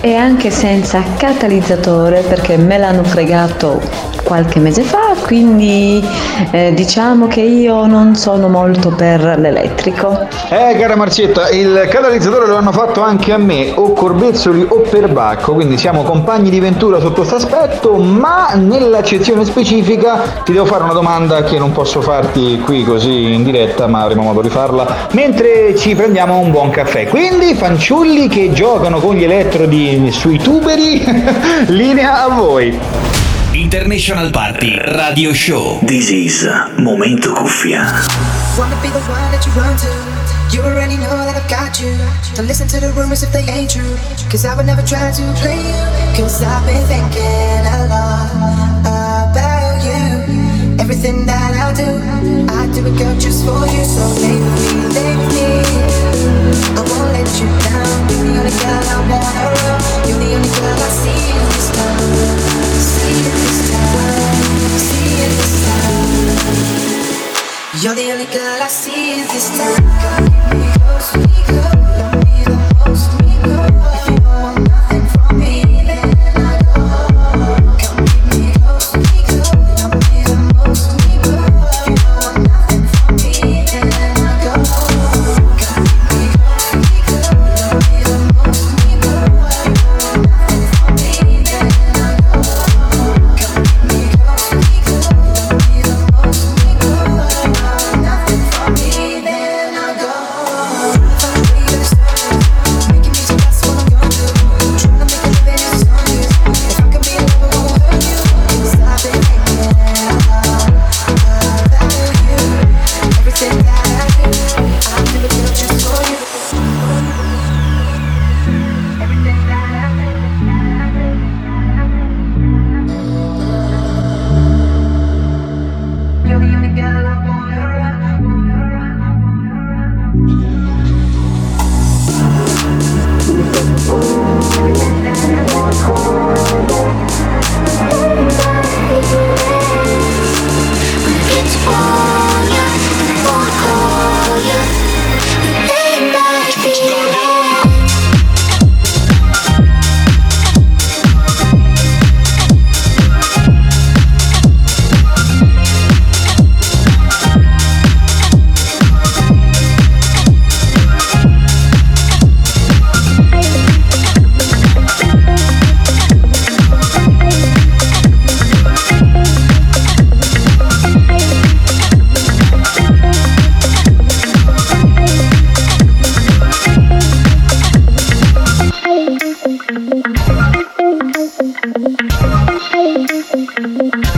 e 0.00 0.14
anche 0.14 0.50
senza 0.50 1.02
catalizzatore 1.16 2.20
perché 2.20 2.56
me 2.56 2.78
l'hanno 2.78 3.04
fregato 3.04 3.80
qualche 4.22 4.58
mese 4.58 4.82
fa, 4.82 5.14
quindi 5.24 6.06
eh, 6.50 6.74
diciamo 6.74 7.28
che 7.28 7.40
io 7.40 7.86
non 7.86 8.14
sono 8.14 8.48
molto 8.48 8.90
per 8.90 9.38
l'elettrico. 9.38 10.28
Eh 10.50 10.76
cara 10.78 10.96
Marzietta, 10.96 11.48
il 11.48 11.86
catalizzatore 11.88 12.46
lo 12.46 12.56
hanno 12.56 12.72
fatto 12.72 13.00
anche 13.00 13.32
a 13.32 13.38
me, 13.38 13.72
o 13.74 13.94
Corbezzoli 13.94 14.66
o 14.68 14.80
per 14.80 15.10
Bacco, 15.10 15.54
quindi 15.54 15.78
siamo 15.78 16.02
compagni 16.02 16.50
di 16.50 16.60
ventura 16.60 17.00
sotto 17.00 17.22
questo 17.22 17.36
aspetto, 17.36 17.96
ma 17.96 18.52
nell'accezione 18.54 19.46
specifica 19.46 20.42
ti 20.44 20.52
devo 20.52 20.66
fare 20.66 20.84
una 20.84 20.92
domanda 20.92 21.42
che 21.42 21.58
non 21.58 21.72
posso 21.72 22.02
farti 22.02 22.60
qui 22.60 22.84
così 22.84 23.32
in 23.32 23.42
diretta, 23.42 23.86
ma 23.86 24.02
avremo 24.02 24.24
modo 24.24 24.42
di 24.42 24.50
farla 24.50 25.08
mentre 25.12 25.74
ci 25.74 25.94
prendiamo 25.94 26.38
un 26.38 26.50
buon 26.50 26.68
caffè. 26.68 27.06
Quindi 27.06 27.54
fanciulli 27.54 28.28
che 28.28 28.52
giocano 28.52 28.98
con 28.98 29.14
gli 29.14 29.24
elettrodi 29.24 29.87
sui 30.10 30.38
tuberi, 30.38 31.02
linea 31.68 32.24
a 32.24 32.28
voi. 32.28 32.78
International 33.52 34.30
Party 34.30 34.76
Radio 34.76 35.32
Show. 35.32 35.80
This 35.82 36.10
is 36.10 36.46
Momento 36.76 37.32
Cuffia. 37.32 37.84
Wanna 38.58 38.76
be 38.82 38.88
the 38.88 39.00
one 39.08 39.30
that 39.32 39.42
you 39.46 39.52
run 39.56 39.74
to. 39.78 39.88
You 40.54 40.62
already 40.62 40.96
know 40.96 41.16
that 41.24 41.36
I've 41.36 41.48
got 41.48 41.80
you. 41.80 41.96
Don't 42.34 42.46
listen 42.46 42.68
to 42.68 42.80
the 42.80 42.92
rumors 42.92 43.22
if 43.22 43.32
they 43.32 43.44
ain't 43.48 43.70
true. 43.70 43.96
Cause 44.30 44.44
I 44.44 44.54
would 44.54 44.66
never 44.66 44.82
try 44.82 45.10
to 45.10 45.22
play 45.40 45.56
you. 45.56 45.80
Cause 46.20 46.42
I've 46.42 46.64
been 46.66 46.84
thinking 46.84 47.64
a 47.64 47.88
lot 47.88 48.28
about 48.84 49.80
you. 49.80 50.76
Everything 50.78 51.24
that 51.24 51.56
I 51.56 51.72
do, 51.72 51.88
I 52.52 52.68
do 52.74 52.84
it 52.86 52.98
girl 52.98 53.16
just 53.18 53.42
for 53.46 53.64
you. 53.64 53.84
So 53.88 54.04
lay 54.20 54.36
with 54.36 54.52
me, 54.60 54.88
lay 54.92 55.16
with 55.16 55.32
me. 55.32 56.97
I 57.28 57.34
won't 57.34 57.36
let 57.36 57.40
you 57.40 57.48
down. 57.60 58.08
You're 58.08 58.24
the 58.24 58.38
only 58.38 58.52
girl 58.56 58.84
I 58.88 59.04
wanna 59.10 59.44
run. 59.54 59.80
You're 60.08 60.18
the 60.18 60.30
only 60.34 60.50
girl 60.58 60.78
I 60.78 60.88
see 60.88 61.30
in 61.30 61.44
this 61.52 61.68
town. 61.76 61.98
See 62.78 63.24
in 63.24 63.32
this 63.34 63.68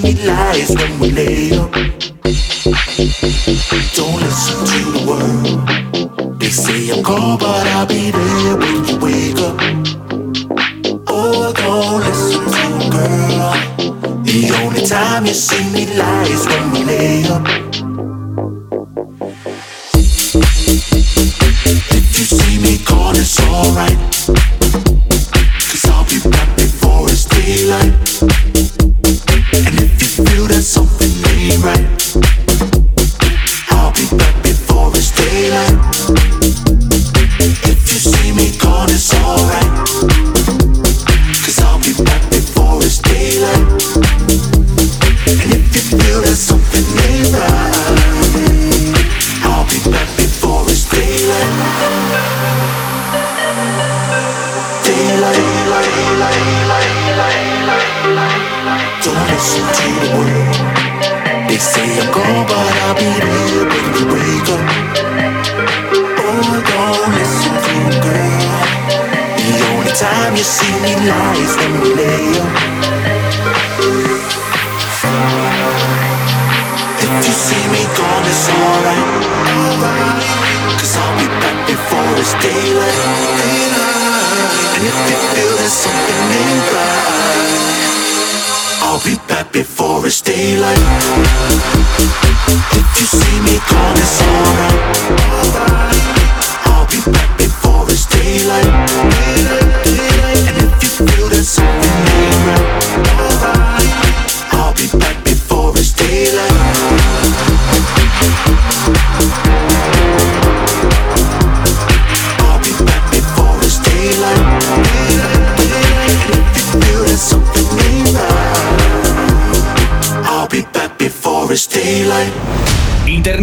bring 0.00 0.26
lies 0.26 0.70
when 0.76 0.98
we 1.00 1.10
lay 1.10 1.52
up. 1.52 1.70
Don't 3.94 4.20
listen 4.20 4.58
to 4.70 4.78
the 4.94 5.04
world. 5.08 6.38
They 6.40 6.48
say 6.48 6.90
I'm 6.90 7.02
gone, 7.02 7.38
but 7.38 7.66
I'll 7.66 7.86
be 7.86 8.10
there 8.10 8.56
when 8.56 8.84
you 8.86 8.96
wake 8.98 9.38
up. 9.38 9.56
Oh, 11.08 11.52
don't 11.52 12.00
listen 12.00 12.44
to 12.44 12.50
them, 12.50 12.90
girl. 12.90 14.22
The 14.24 14.50
only 14.62 14.86
time 14.86 15.26
you 15.26 15.34
see 15.34 15.64
me 15.72 15.86
lies 15.96 16.46
when 16.46 16.70
we 16.72 16.84
lay 16.84 17.24
up. 17.26 17.46
If 21.94 22.18
you 22.18 22.24
see 22.24 22.58
me 22.58 22.78
gone, 22.84 23.16
it's 23.16 23.40
alright. 23.40 24.11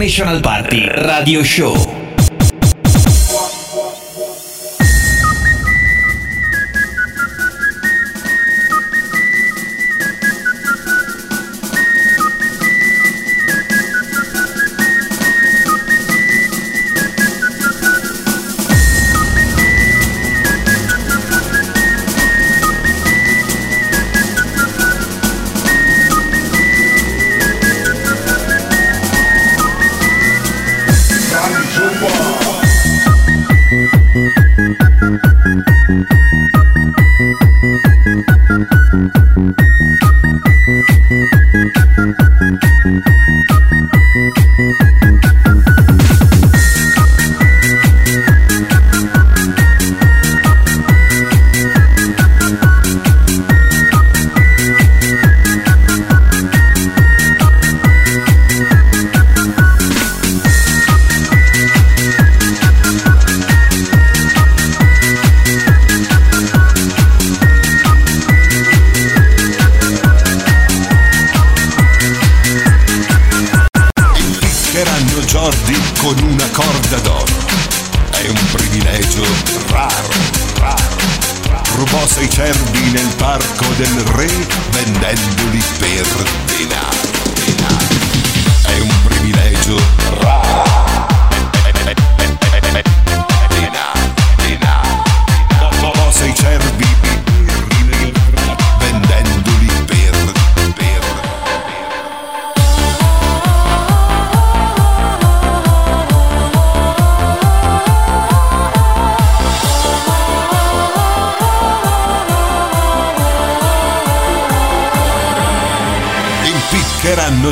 International 0.02 0.40
Party 0.40 0.88
Radio 0.88 1.44
Show. 1.44 2.09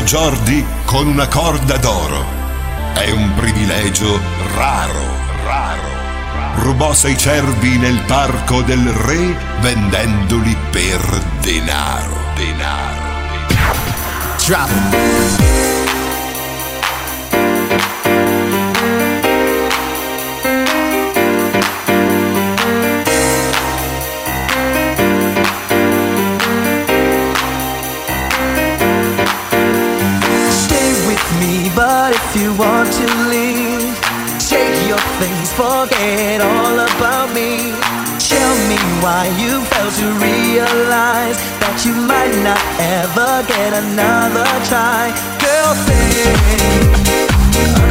Giordi 0.07 0.65
con 0.85 1.05
una 1.05 1.27
corda 1.27 1.75
d'oro. 1.75 2.23
È 2.93 3.11
un 3.11 3.33
privilegio 3.35 4.17
raro, 4.55 5.03
raro. 5.43 6.61
Rubò 6.61 6.93
sei 6.93 7.17
cervi 7.17 7.77
nel 7.77 8.01
parco 8.07 8.61
del 8.61 8.87
re 8.87 9.37
vendendoli 9.59 10.55
per 10.71 11.01
denaro, 11.41 12.19
denaro. 12.35 13.01
denaro. 13.35 13.75
Drop. 14.45 15.56
forget 35.57 36.39
all 36.39 36.77
about 36.77 37.33
me. 37.33 37.73
Tell 38.19 38.53
me 38.69 38.77
why 39.01 39.25
you 39.41 39.59
failed 39.71 39.95
to 40.01 40.07
realize 40.21 41.37
that 41.61 41.81
you 41.83 41.93
might 42.11 42.35
not 42.45 42.61
ever 42.77 43.41
get 43.47 43.73
another 43.73 44.45
try. 44.69 45.09
Girl, 45.41 45.73
think. 45.87 47.86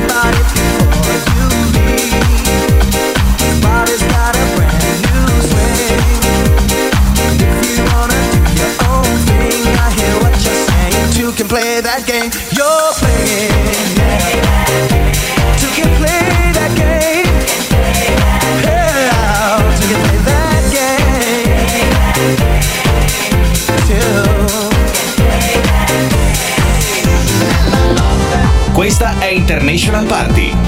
International 29.46 30.04
Party. 30.08 30.65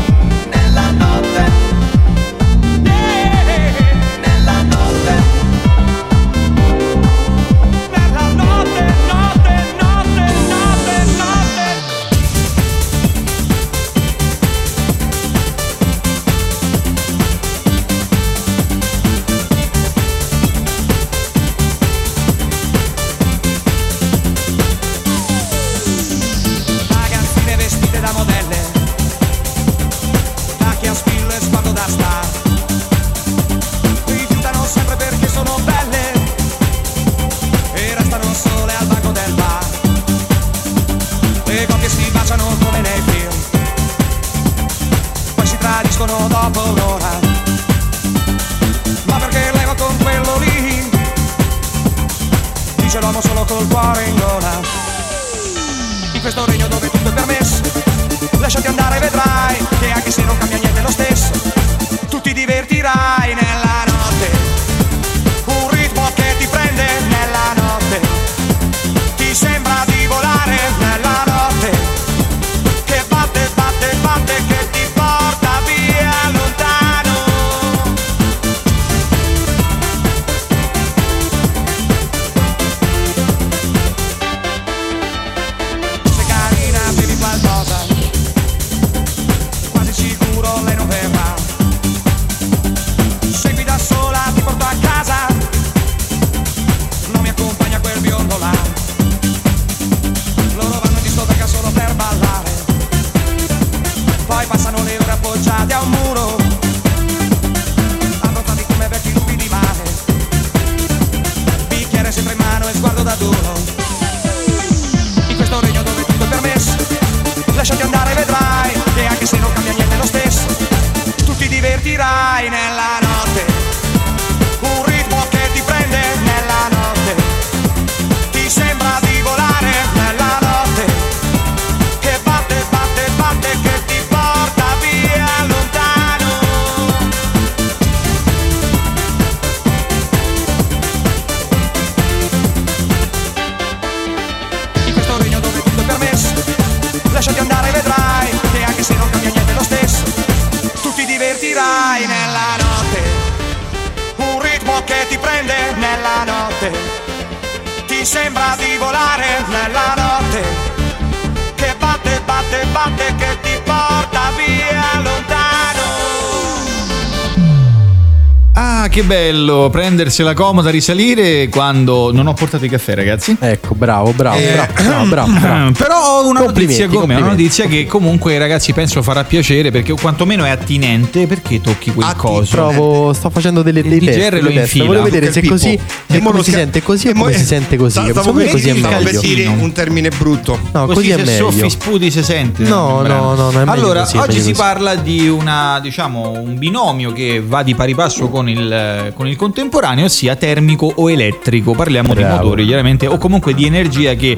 Che 168.98 169.04
bello 169.04 169.68
prendersela 169.70 170.34
comoda, 170.34 170.70
risalire 170.70 171.48
quando 171.48 172.10
non 172.12 172.26
ho 172.26 172.34
portato 172.34 172.64
il 172.64 172.70
caffè, 172.70 172.94
ragazzi. 172.96 173.36
Ecco, 173.38 173.74
bravo, 173.74 174.12
bravo, 174.12 174.36
Eh, 174.38 174.52
bravo, 174.54 174.72
bravo, 174.74 175.06
bravo, 175.08 175.32
bravo. 175.38 175.70
Però 175.78 176.18
ho 176.20 176.28
una 176.28 176.40
notizia 176.40 176.88
come 176.88 177.14
una 177.14 177.28
notizia 177.28 177.66
che 177.66 177.86
comunque 177.86 178.36
ragazzi 178.38 178.72
penso 178.72 179.00
farà 179.02 179.22
piacere 179.22 179.70
perché 179.70 179.92
quantomeno 179.92 180.44
è 180.44 180.50
attinente 180.50 181.26
perché 181.28 181.60
tocchi 181.60 181.92
quel 181.92 182.12
coso. 182.16 182.50
Provo, 182.50 183.12
sto 183.12 183.30
facendo 183.30 183.62
delle, 183.62 183.82
dei 183.82 183.98
Il 183.98 184.04
test, 184.06 184.32
lo 184.40 184.48
test. 184.48 184.58
infila. 184.58 184.84
Volevo 184.86 185.04
vedere 185.04 185.32
se 185.32 185.42
così 185.46 185.74
E 185.74 185.80
se 186.08 186.20
come 186.20 186.42
si 186.42 186.50
sente 186.50 186.82
così 186.82 187.08
e 187.08 187.12
come 187.14 187.32
si 187.34 187.44
sente 187.44 187.76
così. 187.76 188.10
Stavo 188.10 188.32
così 188.32 188.68
è 188.68 188.72
meglio. 188.72 189.20
dire 189.20 189.46
un 189.46 189.70
termine 189.72 190.10
brutto. 190.10 190.58
No, 190.72 190.86
Così, 190.86 190.94
così 190.94 191.10
è 191.10 191.16
se 191.16 191.30
meglio. 191.30 191.50
soffi 191.50 191.70
sputi 191.70 192.10
si 192.10 192.22
sente. 192.24 192.64
No, 192.64 193.02
no, 193.02 193.34
no, 193.34 193.70
Allora, 193.70 194.08
oggi 194.16 194.40
si 194.40 194.52
parla 194.52 194.96
di 194.96 195.28
una, 195.28 195.78
diciamo, 195.80 196.30
un 196.32 196.58
binomio 196.58 197.12
che 197.12 197.40
va 197.44 197.62
di 197.62 197.74
pari 197.76 197.94
passo 197.94 198.28
con 198.28 198.48
il, 198.48 198.86
con 199.14 199.26
il 199.26 199.36
contemporaneo, 199.36 200.06
ossia 200.06 200.36
termico 200.36 200.92
o 200.94 201.10
elettrico. 201.10 201.72
Parliamo 201.72 202.14
di 202.14 202.20
Bravo. 202.20 202.44
motori, 202.44 202.66
chiaramente, 202.66 203.06
o 203.06 203.18
comunque 203.18 203.54
di 203.54 203.66
energia 203.66 204.14
che 204.14 204.36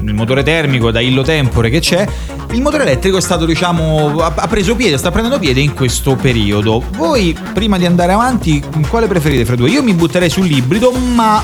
il 0.00 0.14
motore 0.14 0.42
termico 0.42 0.90
da 0.90 1.00
illo 1.00 1.22
tempore 1.22 1.70
che 1.70 1.80
c'è. 1.80 2.06
Il 2.52 2.60
motore 2.60 2.84
elettrico 2.84 3.16
è 3.16 3.20
stato, 3.20 3.44
diciamo, 3.44 4.18
ha, 4.18 4.46
preso 4.46 4.76
piede, 4.76 4.96
sta 4.96 5.10
prendendo 5.10 5.38
piede 5.38 5.60
in 5.60 5.74
questo 5.74 6.14
periodo. 6.14 6.82
Voi, 6.96 7.36
prima 7.52 7.78
di 7.78 7.86
andare 7.86 8.12
avanti, 8.12 8.62
quale 8.88 9.06
preferite 9.06 9.44
fra 9.44 9.56
due? 9.56 9.70
Io 9.70 9.82
mi 9.82 9.94
butterei 9.94 10.30
sull'ibrido, 10.30 10.92
ma 10.92 11.42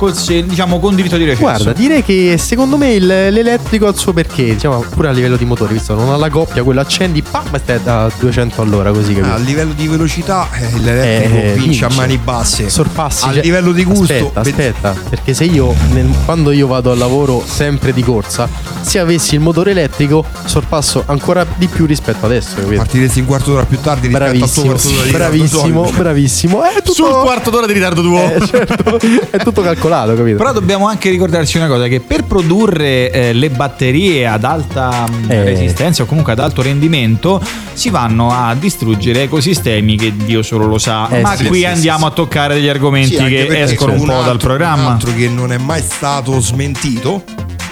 col 0.00 0.14
diciamo, 0.14 0.80
con 0.80 0.94
diritto 0.94 1.18
di 1.18 1.24
recesso. 1.24 1.42
Guarda, 1.42 1.72
direi 1.74 2.02
che 2.02 2.36
secondo 2.38 2.78
me 2.78 2.94
il- 2.94 3.04
l'elettrico 3.06 3.84
ha 3.86 3.90
il 3.90 3.96
suo 3.98 4.14
perché, 4.14 4.44
diciamo, 4.54 4.82
pure 4.88 5.08
a 5.08 5.10
livello 5.10 5.36
di 5.36 5.44
motore, 5.44 5.74
visto 5.74 5.94
non 5.94 6.08
ha 6.10 6.16
la 6.16 6.30
coppia, 6.30 6.62
quello 6.62 6.80
accendi, 6.80 7.20
pam, 7.20 7.44
stai 7.60 7.78
a 7.84 8.10
200 8.18 8.62
all'ora 8.62 8.92
così, 8.92 9.12
capito? 9.12 9.34
A 9.34 9.36
livello 9.36 9.74
di 9.74 9.86
velocità 9.88 10.48
eh, 10.54 10.78
l'elettrico 10.78 11.36
Eh, 11.36 11.52
vince 11.52 11.84
a 11.84 11.88
vince. 11.88 12.00
mani 12.00 12.16
basse. 12.16 12.70
Sorpassi 12.70 13.26
A 13.26 13.32
cioè- 13.34 13.42
livello 13.42 13.72
di 13.72 13.84
gusto. 13.84 14.02
Aspetta, 14.14 14.40
aspetta, 14.40 14.96
perché 15.10 15.34
se 15.34 15.44
io 15.44 15.74
nel- 15.92 16.08
quando 16.24 16.50
io 16.50 16.66
vado 16.66 16.90
al 16.92 16.96
lavoro 16.98 17.44
sempre 17.46 17.92
di 17.92 18.02
corsa, 18.02 18.48
se 18.80 18.98
avessi 18.98 19.34
il 19.34 19.40
motore 19.40 19.72
elettrico 19.72 20.24
sorpasso 20.46 21.02
ancora 21.08 21.44
di 21.56 21.66
più 21.66 21.84
rispetto 21.84 22.24
adesso, 22.24 22.54
capito? 22.56 22.76
Partiresti 22.76 23.20
un 23.20 23.26
quarto 23.26 23.50
d'ora 23.50 23.64
più 23.66 23.78
tardi 23.80 24.06
rispetto 24.06 24.30
al 24.30 24.38
tuo 24.50 24.62
Bravissimo, 24.62 24.66
quarto 24.70 24.88
d'ora 24.88 25.04
di 25.04 25.10
bravissimo, 25.12 25.82
ritardo 25.82 26.02
bravissimo. 26.02 26.62
È 26.64 26.74
tutto, 26.76 26.92
Sul 26.94 27.10
quarto 27.22 27.50
d'ora 27.50 27.66
di 27.66 27.72
ritardo 27.74 28.00
tuo. 28.00 28.18
Eh, 28.32 28.46
certo, 28.46 28.98
è 29.30 29.36
tutto 29.38 29.60
calcolato, 29.60 29.88
capito? 30.16 30.36
Però 30.36 30.52
dobbiamo 30.52 30.86
anche 30.88 31.10
ricordarci 31.10 31.56
una 31.56 31.66
cosa: 31.68 31.86
che 31.88 32.00
per 32.00 32.24
produrre 32.24 33.10
eh, 33.10 33.32
le 33.32 33.50
batterie 33.50 34.26
ad 34.26 34.44
alta 34.44 35.04
mh, 35.08 35.30
Eh. 35.30 35.44
resistenza 35.44 36.02
o 36.02 36.06
comunque 36.06 36.32
ad 36.32 36.38
alto 36.38 36.62
rendimento 36.62 37.40
si 37.72 37.90
vanno 37.90 38.30
a 38.30 38.54
distruggere 38.54 39.22
ecosistemi 39.22 39.96
che 39.96 40.14
Dio 40.16 40.42
solo 40.42 40.66
lo 40.66 40.78
sa. 40.78 41.08
Eh, 41.08 41.20
Ma 41.20 41.36
sì, 41.36 41.44
qui 41.46 41.58
sì, 41.60 41.64
andiamo 41.66 42.06
a 42.06 42.10
toccare 42.10 42.54
degli 42.54 42.68
argomenti 42.68 43.16
Sì, 43.16 43.24
che 43.24 43.60
escono 43.62 43.92
un 43.92 44.00
un 44.00 44.06
po' 44.06 44.12
dal 44.12 44.18
altro- 44.28 44.32
Un 44.52 44.56
programma. 44.56 44.90
altro 44.92 45.14
che 45.14 45.28
non 45.28 45.52
è 45.52 45.58
mai 45.58 45.82
stato 45.82 46.38
smentito, 46.40 47.22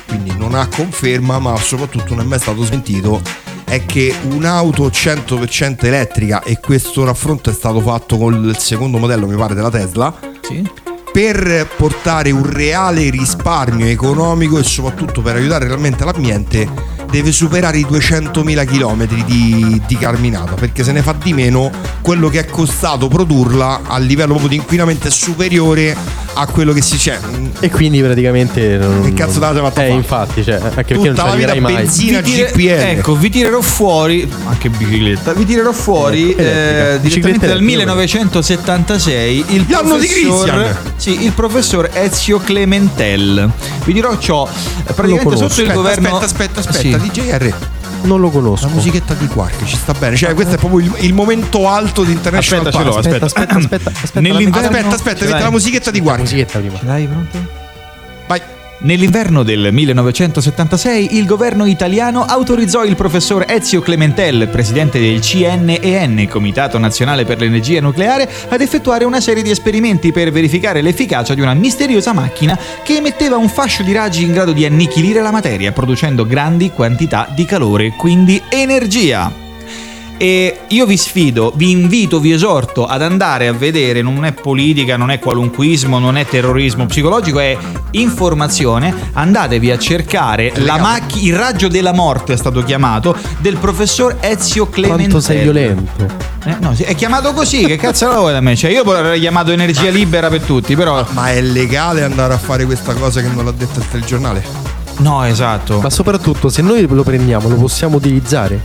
quindi 0.07 0.33
non 0.37 0.55
ha 0.55 0.66
conferma, 0.66 1.39
ma 1.39 1.57
soprattutto 1.57 2.14
non 2.14 2.25
è 2.25 2.27
mai 2.27 2.39
stato 2.39 2.62
smentito, 2.64 3.21
è 3.64 3.85
che 3.85 4.14
un'auto 4.31 4.89
100% 4.91 5.85
elettrica, 5.87 6.43
e 6.43 6.59
questo 6.61 7.05
raffronto 7.05 7.51
è 7.51 7.53
stato 7.53 7.81
fatto 7.81 8.16
con 8.16 8.35
il 8.49 8.57
secondo 8.59 8.97
modello, 8.99 9.27
mi 9.27 9.37
pare, 9.37 9.55
della 9.55 9.71
Tesla, 9.71 10.14
Sì. 10.41 10.66
Per 11.21 11.66
portare 11.77 12.31
un 12.31 12.49
reale 12.49 13.11
risparmio 13.11 13.87
economico 13.87 14.57
e 14.57 14.62
soprattutto 14.62 15.21
per 15.21 15.35
aiutare 15.35 15.66
realmente 15.66 16.05
l'ambiente 16.05 16.98
deve 17.11 17.33
superare 17.33 17.79
i 17.79 17.87
200.000 17.89 18.67
km 18.67 19.07
di, 19.25 19.83
di 19.87 19.97
carminata 19.97 20.53
perché 20.55 20.85
se 20.85 20.93
ne 20.93 21.03
fa 21.03 21.15
di 21.21 21.33
meno 21.33 21.71
quello 22.03 22.29
che 22.29 22.41
è 22.41 22.45
costato 22.47 23.09
produrla 23.09 23.81
a 23.87 23.99
livello 23.99 24.31
proprio 24.31 24.49
di 24.51 24.57
inquinamento 24.57 25.09
è 25.09 25.11
superiore 25.11 25.97
a 26.35 26.47
quello 26.47 26.73
che 26.73 26.83
si 26.83 26.97
c'è 26.97 27.19
E 27.61 27.71
quindi 27.71 28.01
praticamente. 28.01 28.77
non- 28.77 29.03
Che 29.03 29.13
cazzo 29.15 29.41
t'avete 29.41 29.61
fatto 29.65 29.81
Eh, 29.81 29.89
infatti, 29.89 30.45
cioè, 30.45 30.55
anche 30.55 30.69
perché 30.75 30.95
non 30.95 31.05
Tutta 31.09 31.23
ci 31.23 31.29
la 31.29 31.35
vita 31.35 31.61
mai. 31.61 31.75
benzina 31.75 32.21
Vi 32.21 32.31
tire- 32.33 32.51
GPL 32.53 32.99
Ecco, 32.99 33.17
vi 33.17 33.31
tirerò 33.31 33.61
fuori, 33.61 34.31
anche 34.47 34.69
bicicletta, 34.71 35.33
vi 35.33 35.45
tirerò 35.45 35.73
fuori 35.73 36.31
Ecco, 36.31 36.41
eh, 36.41 36.99
direttamente 37.01 37.47
dal 37.47 37.57
elettrica. 37.57 37.65
1976 37.65 39.45
il 39.49 39.65
L'anno 39.69 39.99
di 39.99 40.07
professor, 40.07 40.45
Christian. 40.51 40.77
sì, 40.97 41.25
il 41.25 41.33
professor 41.33 41.91
Ezio 41.93 42.39
Clementel. 42.39 43.51
Vi 43.85 43.93
dirò 43.93 44.17
ciò, 44.19 44.47
eh, 44.87 44.93
praticamente 44.93 45.37
sotto 45.37 45.45
il 45.45 45.69
aspetta, 45.71 45.73
governo... 45.75 46.17
aspetta 46.19 46.61
aspetta 46.61 46.61
aspetta 46.61 46.79
Sì. 46.79 46.98
DJR 46.99 47.55
Non 48.03 48.21
lo 48.21 48.31
conosco. 48.31 48.67
la 48.67 48.73
musichetta 48.73 49.15
di 49.15 49.27
Quark 49.27 49.65
ci 49.65 49.77
sta 49.77 49.93
bene 49.93 50.17
cioè 50.17 50.35
questo 50.35 50.55
è 50.55 50.59
proprio 50.59 50.81
il, 50.81 50.93
il 51.01 51.15
momento 51.15 51.69
alto 51.69 52.05
di 52.05 52.13
International 52.13 52.67
Aspetta, 52.67 52.79
ce 52.79 52.93
Party. 52.93 53.09
Aspetta, 53.09 53.25
aspetta, 53.27 53.57
aspetta, 53.59 53.91
aspetta. 53.91 54.21
Nell'inverno- 54.21 54.69
aspetta 54.69 54.95
aspetta 54.95 55.25
Ce 55.25 55.31
l'hai? 55.31 55.43
la 55.43 55.51
musichetta 55.51 55.91
di 55.91 56.01
Quark 56.01 56.21
musichetta 56.21 56.59
prima. 56.59 56.79
Dai, 56.83 57.07
pronto? 57.07 57.39
vai 58.27 58.41
Nell'inverno 58.81 59.43
del 59.43 59.70
1976 59.72 61.16
il 61.16 61.26
governo 61.26 61.66
italiano 61.66 62.24
autorizzò 62.24 62.85
il 62.85 62.95
professor 62.95 63.45
Ezio 63.49 63.81
Clementel, 63.81 64.47
presidente 64.49 65.01
del 65.01 65.20
CNEN, 65.20 66.29
Comitato 66.29 66.79
Nazionale 66.79 67.24
per 67.24 67.41
l'Energia 67.41 67.81
Nucleare, 67.81 68.31
ad 68.49 68.61
effettuare 68.61 69.05
una 69.05 69.20
serie 69.20 69.43
di 69.43 69.51
esperimenti 69.51 70.12
per 70.12 70.31
verificare 70.31 70.81
l'efficacia 70.81 71.35
di 71.35 71.41
una 71.41 71.55
misteriosa 71.55 72.12
macchina 72.12 72.57
che 72.85 72.99
emetteva 72.99 73.37
un 73.37 73.49
fascio 73.49 73.83
di 73.83 73.93
raggi 73.93 74.22
in 74.22 74.33
grado 74.33 74.53
di 74.53 74.64
annichilire 74.64 75.22
la 75.22 75.33
materia, 75.33 75.72
producendo 75.72 76.24
grandi 76.24 76.70
quantità 76.70 77.29
di 77.35 77.45
calore, 77.45 77.91
quindi 77.97 78.41
energia. 78.49 79.48
E 80.19 80.61
io 80.69 80.85
vi 80.85 80.97
sfido, 80.97 81.53
vi 81.55 81.71
invito, 81.71 82.19
vi 82.19 82.33
esorto 82.33 82.87
ad 82.87 83.03
andare 83.03 83.47
a 83.47 83.53
vedere, 83.53 84.03
non 84.03 84.25
è 84.25 84.33
politica, 84.33 84.97
non 84.97 85.11
è 85.11 85.21
qualunquismo, 85.21 86.01
non 86.01 86.16
è 86.16 86.27
terrorismo 86.27 86.87
psicologico, 86.87 87.39
è 87.39 87.57
informazione. 87.93 88.93
Andatevi 89.12 89.71
a 89.71 89.79
cercare 89.79 90.53
la 90.57 90.77
macchina, 90.79 91.27
il 91.29 91.37
raggio 91.37 91.69
della 91.69 91.93
morte 91.93 92.33
è 92.33 92.37
stato 92.37 92.64
chiamato, 92.64 93.16
del 93.39 93.57
professor 93.59 94.16
Ezio 94.21 94.69
Clementel. 94.69 95.09
Quanto 95.09 95.21
sei 95.21 95.43
violento. 95.43 96.07
Eh, 96.45 96.57
no, 96.61 96.75
è 96.77 96.95
chiamato 96.97 97.33
così, 97.33 97.64
che 97.64 97.77
cazzo 97.77 98.09
lo 98.09 98.19
vuoi 98.19 98.33
da 98.33 98.41
me? 98.41 98.57
Cioè, 98.57 98.73
io 98.73 98.83
l'avrei 98.85 99.21
chiamato 99.21 99.53
energia 99.53 99.91
libera 99.91 100.29
per 100.29 100.43
tutti, 100.43 100.75
però. 100.75 101.07
ma 101.12 101.31
è 101.31 101.41
legale 101.41 102.03
andare 102.03 102.35
a 102.35 102.39
fare 102.39 102.64
questa 102.64 102.95
cosa 102.95 103.21
che 103.21 103.29
non 103.29 103.45
l'ha 103.45 103.53
detto 103.53 103.79
il 103.79 103.89
telegiornale 103.89 104.69
No, 104.99 105.25
esatto. 105.25 105.81
Ma 105.81 105.91
soprattutto, 105.91 106.49
se 106.49 106.62
noi 106.62 106.87
lo 106.89 107.03
prendiamo, 107.03 107.49
lo 107.49 107.55
possiamo 107.55 107.97
utilizzare? 107.97 108.61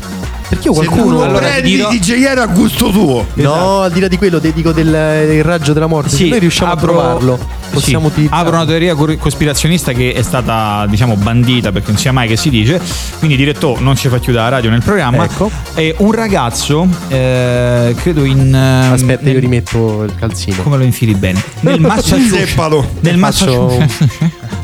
Perché 0.50 0.68
io 0.68 0.74
qualcuno. 0.74 1.16
lo 1.18 1.24
allora, 1.24 1.48
prendi 1.48 1.72
dirò- 1.76 1.90
di 1.90 2.00
JR 2.00 2.38
a 2.40 2.46
gusto 2.48 2.90
tuo 2.90 3.26
No, 3.36 3.82
al 3.82 3.92
di 3.92 4.00
là 4.00 4.08
di 4.08 4.18
quello, 4.18 4.40
te 4.40 4.54
dico 4.54 4.72
del, 4.72 4.86
del 4.90 5.44
raggio 5.44 5.74
della 5.74 5.88
morte. 5.88 6.10
se 6.10 6.28
noi 6.28 6.40
riusciamo 6.40 6.72
apro- 6.72 6.92
a 6.92 6.94
trovarlo, 6.94 7.40
possiamo 7.72 8.08
sì, 8.08 8.12
utilizzarlo. 8.14 8.42
apro 8.48 8.56
una 8.62 8.66
teoria 8.66 8.96
cospirazionista 9.18 9.92
che 9.94 10.14
è 10.14 10.22
stata, 10.22 10.86
diciamo, 10.88 11.16
bandita 11.16 11.72
perché 11.72 11.92
non 11.92 12.00
sia 12.00 12.12
mai 12.12 12.28
che 12.28 12.36
si 12.38 12.50
dice. 12.50 12.80
Quindi, 13.20 13.36
diretto, 13.38 13.78
non 13.80 13.96
ci 13.96 14.08
fa 14.10 14.20
chiudere 14.20 14.44
la 14.44 14.50
radio 14.50 14.70
nel 14.70 14.84
programma. 14.84 15.24
Ecco. 15.24 15.50
È 15.74 15.94
un 16.00 16.12
ragazzo, 16.12 16.88
eh, 17.08 17.96
credo 18.00 18.24
in. 18.24 18.54
eh, 18.54 18.94
Aspetta, 18.94 19.24
nel- 19.24 19.34
io 19.34 19.40
rimetto 19.40 20.04
il 20.04 20.14
calzino. 20.20 20.62
Come 20.62 20.78
lo 20.78 20.84
infili 20.84 21.16
bene? 21.16 21.42
Nel 21.62 21.80
Massachusetts. 21.82 22.56
Nel 23.02 23.18
Massachusetts. 23.18 24.08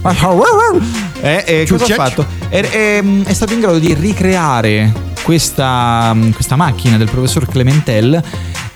Eh, 1.21 1.43
eh, 1.45 1.65
cosa 1.67 1.83
ha 1.83 1.87
fatto? 1.95 2.25
È, 2.47 2.59
è- 2.61 3.03
è 3.25 3.33
stato 3.33 3.53
in 3.53 3.59
grado 3.59 3.79
di 3.79 3.93
ricreare 3.93 4.93
questa, 5.29 6.15
questa 6.33 6.55
macchina 6.55 6.97
del 6.97 7.07
professor 7.07 7.45
Clementel 7.45 8.19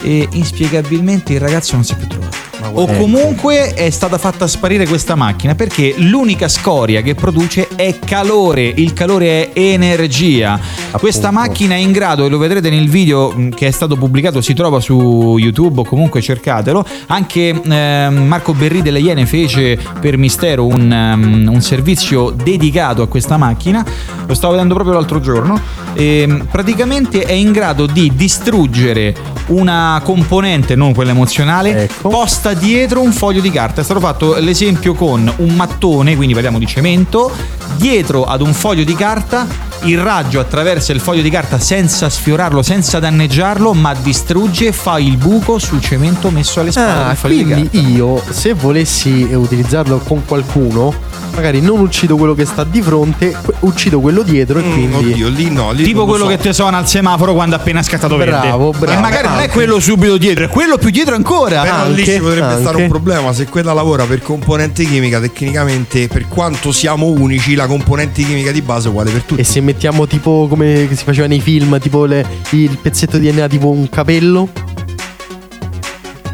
e 0.04 0.28
inspiegabilmente 0.34 1.34
il 1.34 1.40
ragazzo 1.40 1.74
non 1.74 1.84
si 1.84 1.94
è 1.94 1.96
più 1.96 2.06
trovato. 2.06 2.52
O 2.76 2.86
comunque 2.86 3.74
è 3.74 3.90
stata 3.90 4.18
fatta 4.18 4.48
sparire 4.48 4.88
questa 4.88 5.16
macchina 5.16 5.54
perché 5.54 5.96
l'unica 5.98 6.48
scoria 6.48 7.02
che 7.02 7.14
produce 7.14 7.68
è 7.76 8.00
calore, 8.00 8.66
il 8.66 8.94
calore 8.94 9.52
è 9.52 9.60
energia. 9.60 10.60
Questa 10.92 11.30
macchina 11.30 11.74
è 11.76 11.78
in 11.78 11.92
grado, 11.92 12.26
e 12.26 12.30
lo 12.30 12.38
vedrete 12.38 12.70
nel 12.70 12.88
video 12.88 13.32
mh, 13.32 13.50
che 13.50 13.68
è 13.68 13.72
stato 13.72 13.98
pubblicato, 13.98 14.40
si 14.40 14.54
trova 14.54 14.80
su 14.80 15.36
YouTube 15.38 15.82
o 15.82 15.84
comunque 15.84 16.22
cercatelo. 16.22 16.86
Anche 17.08 17.50
ehm, 17.50 18.26
Marco 18.26 18.54
Berri 18.54 18.82
delle 18.82 19.00
Iene 19.00 19.26
fece 19.26 19.78
per 20.00 20.18
Mistero 20.18 20.66
un, 20.66 20.92
ehm, 20.92 21.50
un 21.52 21.62
servizio 21.62 22.30
dedicato 22.30 23.02
a 23.02 23.08
questa 23.08 23.38
macchina, 23.38 23.86
lo 24.26 24.34
stavo 24.34 24.54
vedendo 24.54 24.74
proprio 24.74 24.96
l'altro 24.96 25.20
giorno. 25.20 25.60
E, 25.94 26.44
praticamente 26.50 27.24
è 27.24 27.34
in 27.34 27.52
grado 27.52 27.86
di 27.86 28.12
distruggere 28.16 29.16
una 29.48 30.02
componente, 30.04 30.76
non 30.76 30.94
quella 30.94 31.12
emozionale, 31.12 31.84
Ecco. 31.84 32.10
posta 32.10 32.54
dietro 32.54 33.02
un 33.02 33.12
foglio 33.12 33.42
di 33.42 33.52
carta. 33.52 33.82
È 33.82 33.84
stato 33.84 34.00
fatto 34.00 34.36
l'esempio 34.40 34.94
con 34.94 35.32
un 35.38 35.56
mattone, 35.56 36.16
quindi 36.16 36.34
parliamo 36.34 36.60
di 36.60 36.66
cemento, 36.66 37.32
dietro 37.76 38.24
ad 38.24 38.42
un 38.42 38.54
foglio 38.54 38.84
di 38.84 38.96
carta. 38.96 39.72
Il 39.86 40.00
raggio 40.02 40.40
attraversa 40.40 40.94
il 40.94 41.02
foglio 41.02 41.22
di 41.22 41.30
carta 41.30 41.60
senza 41.60 42.10
sfiorarlo, 42.10 42.62
senza 42.62 43.00
danneggiarlo, 43.00 43.74
ma 43.74 43.94
distrugge 43.94 44.68
e 44.68 44.72
fa 44.72 44.98
il 44.98 45.18
buco 45.18 45.60
sul 45.60 45.82
cemento 45.82 46.30
messo 46.30 46.62
alle 46.62 46.72
spalle 46.72 47.02
Ah, 47.04 47.08
del 47.08 47.16
foglio 47.18 47.36
di 47.36 47.44
quindi 47.44 47.70
carta. 47.70 47.88
io, 47.90 48.24
se 48.30 48.54
volessi 48.54 49.28
eh, 49.30 49.36
utilizzarlo 49.36 49.98
con 50.00 50.24
qualcuno, 50.26 50.94
magari 51.36 51.60
non 51.60 51.82
uccido 51.82 52.16
quello 52.16 52.34
che 52.34 52.46
sta 52.46 52.64
di 52.64 52.82
fronte, 52.82 53.36
uccido 53.62 54.00
quello 54.00 54.22
dietro 54.22 54.60
e 54.60 54.64
Mm, 54.64 54.72
quindi. 54.72 54.96
oddio 55.12 55.28
lì 55.28 55.50
no 55.50 55.72
lì 55.72 55.84
Tipo 55.84 56.06
quello 56.06 56.26
so. 56.26 56.30
che 56.30 56.38
ti 56.38 56.54
suona 56.54 56.78
al 56.78 56.88
semaforo 56.88 57.34
quando 57.34 57.58
appena 57.58 57.84
scattato 57.84 58.16
verde. 58.16 58.38
Bravo, 58.48 58.72
bravo. 58.72 58.98
E 58.98 59.02
magari 59.02 59.28
non 59.28 59.38
è 59.40 59.42
Anche. 59.42 59.52
quello 59.52 59.80
subito 59.82 60.16
dietro, 60.18 60.46
è 60.46 60.48
quello 60.48 60.78
più 60.78 60.92
dietro 60.92 61.16
ancora. 61.16 61.62
però 61.62 61.88
lì 61.90 62.00
Anche, 62.00 62.14
ci 62.14 62.20
potrebbe 62.22 62.46
anche. 62.46 62.62
stare 62.62 62.78
un 62.78 62.88
problema 62.88 63.34
se 63.34 63.48
quella 63.48 63.74
lavora 63.74 64.06
per 64.06 64.22
componente 64.22 64.86
chimica 64.86 65.20
tecnicamente 65.20 66.08
per 66.08 66.30
quanto 66.30 66.72
siamo 66.72 67.08
unici 67.08 67.54
la 67.56 67.66
componente 67.68 68.24
chimica 68.24 68.52
di 68.52 68.62
base 68.62 68.88
è 68.88 68.90
uguale 68.92 69.12
per 69.12 69.24
tutti 69.24 69.42
E 69.42 69.44
se 69.44 69.60
mettiamo 69.74 70.06
tipo 70.08 70.46
come 70.48 70.88
si 70.96 71.04
faceva 71.04 71.28
nei 71.28 71.42
film, 71.42 71.80
tipo 71.80 72.06
le- 72.06 72.26
il 72.52 72.78
pezzetto 72.82 73.18
di 73.18 73.30
DNA, 73.32 73.48
tipo 73.48 73.70
un 73.70 73.90
capello. 73.90 74.48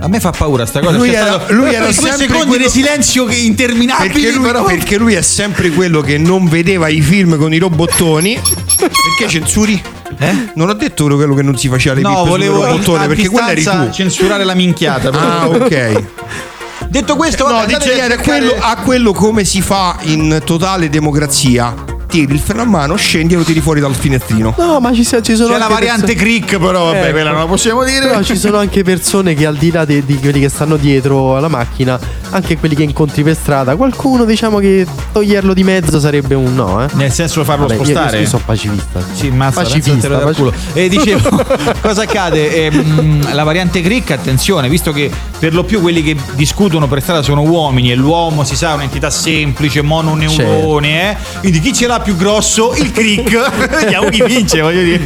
A 0.02 0.08
me 0.08 0.20
fa 0.22 0.32
paura 0.32 0.66
sta 0.66 0.80
cosa. 0.80 0.96
Lui 0.98 1.10
era- 1.14 1.26
stato 1.40 1.54
lui 1.54 1.74
era 1.74 1.92
sempre 1.92 2.26
secondi 2.28 2.48
quello- 2.48 2.64
di 2.66 2.70
silenzio 2.70 3.26
che 3.26 3.36
interminabili. 3.36 4.10
perché 4.14 4.32
lui, 4.32 4.46
però. 4.46 4.64
perché 4.64 4.98
lui 4.98 5.14
è 5.14 5.22
sempre 5.22 5.70
quello 5.72 6.00
che 6.02 6.18
non 6.18 6.48
vedeva 6.48 6.88
i 6.88 7.02
film 7.02 7.38
con 7.38 7.54
i 7.54 7.58
robottoni 7.58 8.40
perché 8.78 9.28
censuri? 9.28 9.82
Eh? 10.18 10.36
Non 10.56 10.70
ho 10.70 10.74
detto 10.74 11.06
quello 11.16 11.34
che 11.36 11.42
non 11.42 11.58
si 11.58 11.68
faceva 11.68 11.96
le 11.96 12.02
No, 12.02 12.10
pippe 12.10 12.20
sul 12.22 12.30
volevo 12.30 12.66
robottone 12.66 13.08
perché 13.08 13.28
quella 13.30 13.52
eri 13.52 13.64
tu 13.64 13.90
censurare 13.92 14.44
la 14.46 14.54
minchiata. 14.54 15.10
però. 15.10 15.22
Ah 15.24 15.48
ok 15.50 16.04
Detto 16.90 17.16
questo, 17.18 17.46
No, 17.46 17.52
vabbè, 17.54 17.68
di 17.68 17.74
andatevi 17.74 18.00
a 18.00 18.18
quello, 18.20 18.56
a 18.60 18.76
quello 18.78 19.12
come 19.14 19.44
si 19.44 19.62
fa 19.62 19.98
in 20.04 20.42
totale 20.46 20.90
democrazia. 20.90 21.89
Tiri 22.10 22.34
il 22.34 22.40
freno 22.40 22.64
a 22.64 22.66
mano, 22.66 22.96
scendi 22.96 23.36
e 23.36 23.38
lo 23.38 23.44
tiri 23.44 23.60
fuori 23.62 23.80
dal 23.80 23.94
finestrino. 23.94 24.56
No, 24.58 24.80
ma 24.80 24.92
ci, 24.94 25.04
sia- 25.04 25.22
ci 25.22 25.36
sono 25.36 25.54
C'è 25.54 25.60
la 25.60 25.68
variante 25.68 26.08
perso- 26.08 26.22
crick, 26.24 26.58
però 26.58 26.86
vabbè, 26.86 27.02
Ecco. 27.04 27.12
quella 27.12 27.30
non 27.30 27.40
la 27.42 27.46
possiamo 27.46 27.84
dire. 27.84 28.08
Però 28.08 28.24
ci 28.24 28.36
sono 28.36 28.58
anche 28.58 28.84
persone 28.84 29.36
che 29.36 29.46
al 29.46 29.56
di 29.56 29.70
là 29.72 29.86
de- 29.86 30.04
di 30.04 30.16
quelli 30.18 30.40
che 30.40 30.50
stanno 30.50 30.76
dietro 30.78 31.38
alla 31.38 31.50
macchina, 31.50 32.00
anche 32.32 32.58
quelli 32.58 32.74
che 32.74 32.82
incontri 32.82 33.22
per 33.22 33.36
strada, 33.36 33.76
qualcuno 33.76 34.26
diciamo 34.26 34.58
che 34.58 34.88
toglierlo 35.12 35.54
di 35.54 35.64
mezzo 35.64 36.00
sarebbe 36.00 36.34
un 36.34 36.56
no, 36.56 36.84
eh. 36.84 36.88
Nel 36.94 37.12
senso 37.12 37.44
farlo 37.44 37.68
Vabbè, 37.68 37.78
io- 37.80 37.86
spostare. 37.86 38.20
Io, 38.22 38.28
sono 38.28 38.42
pacifista. 38.44 39.00
Sì, 39.14 39.30
mazza, 39.30 39.62
Pacifista, 39.62 39.92
pacifista, 39.92 40.08
dal 40.08 40.24
paci- 40.24 40.36
culo. 40.40 40.54
E 40.74 40.90
dicevo, 40.90 41.46
cosa 41.82 42.02
accade? 42.02 42.66
Ehm, 42.66 43.34
la 43.36 43.44
variante 43.44 43.82
crick, 43.82 44.10
attenzione, 44.12 44.68
visto 44.68 44.92
che 44.92 45.12
per 45.38 45.54
lo 45.54 45.64
più 45.64 45.80
quelli 45.80 46.02
che 46.02 46.18
discutono 46.34 46.88
per 46.88 47.02
strada 47.04 47.22
sono 47.22 47.42
uomini 47.44 47.92
e 47.92 47.96
l'uomo 47.96 48.44
si 48.44 48.56
sa 48.56 48.72
è 48.72 48.74
un'entità 48.74 49.12
semplice, 49.12 49.84
mononeurone, 49.84 51.12
eh? 51.12 51.18
Quindi 51.42 51.60
chi 51.60 51.72
ce 51.74 51.86
l'ha 51.88 51.98
più 52.00 52.16
grosso? 52.16 52.74
Il 52.76 52.92
crick. 52.92 53.30
Vediamo 53.80 54.10
chi 54.10 54.24
vince, 54.24 54.62
voglio 54.62 54.82
dire. 54.84 55.04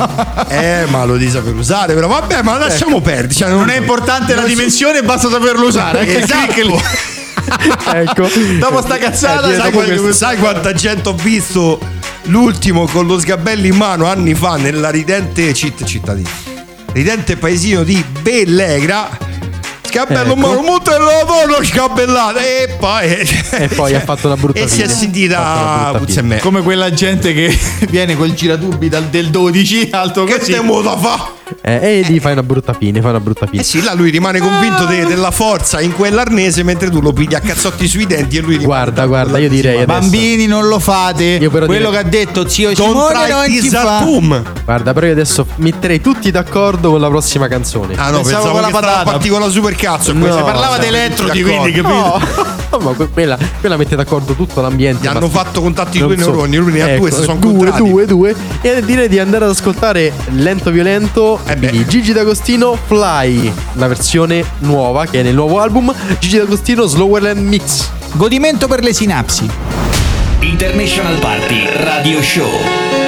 Eh, 0.49 0.85
ma 0.89 1.03
lo 1.05 1.17
devi 1.17 1.29
saper 1.31 1.53
usare, 1.55 1.93
però 1.93 2.07
vabbè, 2.07 2.41
ma 2.43 2.57
lasciamo 2.57 3.01
perdere. 3.01 3.33
Cioè, 3.33 3.49
Non 3.49 3.69
è 3.69 3.77
importante 3.77 4.33
la 4.35 4.41
non 4.41 4.49
si- 4.49 4.55
dimensione, 4.55 5.01
basta 5.03 5.29
saperlo 5.29 5.67
usare. 5.67 5.99
Anche 5.99 6.11
il 6.11 6.23
Esatto. 6.23 6.51
crick 6.53 7.11
ecco. 7.93 8.29
Dopo 8.59 8.81
sta 8.81 8.97
cazzata, 8.97 9.49
Eh, 9.51 9.55
sai, 9.57 9.71
dopo 9.71 9.83
questo- 9.83 10.13
sai 10.13 10.37
quanta 10.37 10.73
gente 10.73 11.09
ho 11.09 11.13
visto 11.13 11.79
l'ultimo 12.27 12.87
con 12.87 13.05
lo 13.05 13.19
sgabello 13.19 13.65
in 13.67 13.75
mano 13.75 14.05
anni 14.07 14.33
fa 14.33 14.55
nella 14.55 14.89
ridente 14.89 15.53
citt- 15.53 15.83
cittadina. 15.83 16.29
Ridente 16.93 17.35
paesino 17.37 17.83
di 17.83 18.03
Bellegra. 18.21 19.22
Sgabello 19.93 20.31
Ecco. 20.31 20.35
mano, 20.35 20.61
motello, 20.63 21.63
sgabellato 21.63 22.39
e 22.39 22.75
poi 22.79 23.11
E 23.51 23.67
poi 23.67 23.93
ha 23.93 23.99
fatto 23.99 24.25
una 24.25 24.35
brutta 24.37 24.57
E 24.59 24.67
si 24.67 24.81
è 24.81 24.87
fine. 24.87 25.35
Ha 25.35 25.39
fatto 25.39 25.91
sentita 25.91 25.99
puzza 25.99 26.21
me. 26.23 26.39
Come 26.39 26.61
quella 26.63 26.91
gente 26.91 27.31
che 27.31 27.55
viene 27.89 28.15
col 28.17 28.33
giratubi 28.33 28.89
dal, 28.89 29.03
del 29.05 29.29
12 29.29 29.89
alto 29.91 30.23
Che 30.23 30.39
così. 30.39 30.51
te 30.53 30.61
mo 30.61 30.81
da 30.81 30.97
fa? 30.97 31.31
Eh, 31.61 31.99
e 31.99 32.05
lì 32.07 32.19
fai 32.19 32.31
una 32.33 32.43
brutta 32.43 32.73
fine, 32.73 32.99
fai 33.01 33.09
una 33.11 33.19
brutta 33.19 33.45
fine. 33.47 33.61
Eh 33.61 33.65
sì, 33.65 33.81
là 33.83 33.93
lui 33.93 34.09
rimane 34.09 34.39
convinto 34.39 34.85
de- 34.85 35.05
della 35.05 35.31
forza 35.31 35.79
in 35.81 35.93
quell'arnese 35.93 36.63
mentre 36.63 36.89
tu 36.89 37.01
lo 37.01 37.13
pigli 37.13 37.35
a 37.35 37.39
cazzotti 37.39 37.87
sui 37.87 38.05
denti 38.05 38.37
e 38.37 38.41
lui 38.41 38.57
rimane 38.57 38.65
Guarda, 38.65 39.05
guarda, 39.05 39.37
io 39.37 39.49
direi 39.49 39.81
adesso. 39.81 39.99
Bambini, 39.99 40.45
non 40.47 40.67
lo 40.67 40.79
fate. 40.79 41.23
Io 41.39 41.49
però 41.49 41.65
Quello 41.65 41.89
direi- 41.89 42.01
che 42.03 42.07
ha 42.07 42.09
detto 42.25 42.47
zio 42.49 42.73
Don't 42.73 42.89
Simone 42.91 43.29
non 43.29 43.45
si 43.49 43.69
fa. 43.69 44.03
home. 44.05 44.41
Guarda, 44.65 44.93
però 44.93 45.05
io 45.07 45.11
adesso 45.13 45.45
metterei 45.57 46.01
tutti 46.01 46.31
d'accordo 46.31 46.91
con 46.91 46.99
la 47.01 47.07
prossima 47.09 47.47
canzone. 47.47 47.93
Ah 47.97 48.09
no, 48.09 48.17
Pensavo 48.21 48.23
pensavo, 48.23 48.51
con 48.51 48.61
la 48.61 48.67
che 48.67 48.73
stava 48.73 48.87
patata. 48.93 49.11
fatti 49.11 49.29
con 49.29 49.39
la 49.41 49.49
supercazzo 49.49 50.11
e 50.11 50.13
No. 50.13 50.35
Si 50.37 50.41
parlava 50.43 50.77
di 50.77 50.85
elettrodi, 50.87 51.43
quindi, 51.43 51.71
capito? 51.71 52.21
No, 52.71 52.77
ma 52.79 52.93
que- 52.93 53.09
quella, 53.09 53.37
quella 53.59 53.77
mette 53.77 53.95
d'accordo 53.95 54.33
tutto 54.33 54.61
l'ambiente. 54.61 55.03
Gli 55.05 55.09
ma- 55.09 55.17
hanno 55.17 55.29
fatto 55.29 55.61
contatti 55.61 55.99
non 55.99 56.07
due 56.07 56.17
so. 56.17 56.29
neuroni, 56.29 56.55
lui 56.57 56.71
ne 56.71 56.81
ha 56.81 56.87
Ecco, 56.89 56.99
due, 57.01 57.11
si 57.11 57.23
sono 57.23 57.39
due, 57.39 57.71
due, 57.73 58.05
due. 58.05 58.35
E 58.61 58.83
direi 58.83 59.07
di 59.09 59.19
andare 59.19 59.45
ad 59.45 59.51
ascoltare 59.51 60.11
Lento 60.31 60.71
Violento 60.71 61.39
Eh 61.45 61.55
beh. 61.57 61.71
di 61.71 61.85
Gigi 61.87 62.13
D'Agostino 62.13 62.77
Fly, 62.85 63.53
la 63.73 63.87
versione 63.87 64.45
nuova 64.59 65.05
che 65.05 65.19
è 65.19 65.23
nel 65.23 65.35
nuovo 65.35 65.59
album 65.59 65.93
Gigi 66.19 66.37
D'Agostino 66.37 66.85
Slowerland 66.85 67.45
Mix. 67.45 67.89
Godimento 68.13 68.67
per 68.67 68.81
le 68.81 68.93
sinapsi. 68.93 69.49
International 70.39 71.19
Party 71.19 71.67
Radio 71.83 72.21
Show. 72.21 73.02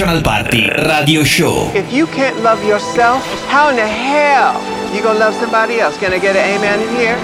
International 0.00 0.22
Party 0.22 0.66
Radio 0.88 1.22
Show. 1.24 1.70
If 1.74 1.92
you 1.92 2.06
can't 2.06 2.40
love 2.40 2.64
yourself, 2.64 3.22
how 3.52 3.68
in 3.68 3.76
the 3.76 3.86
hell 3.86 4.56
you 4.94 5.02
gonna 5.02 5.18
love 5.18 5.34
somebody 5.34 5.78
else? 5.78 5.98
Can 5.98 6.14
I 6.14 6.18
get 6.18 6.36
an 6.36 6.56
amen 6.56 6.80
in 6.80 6.88
here? 6.96 7.18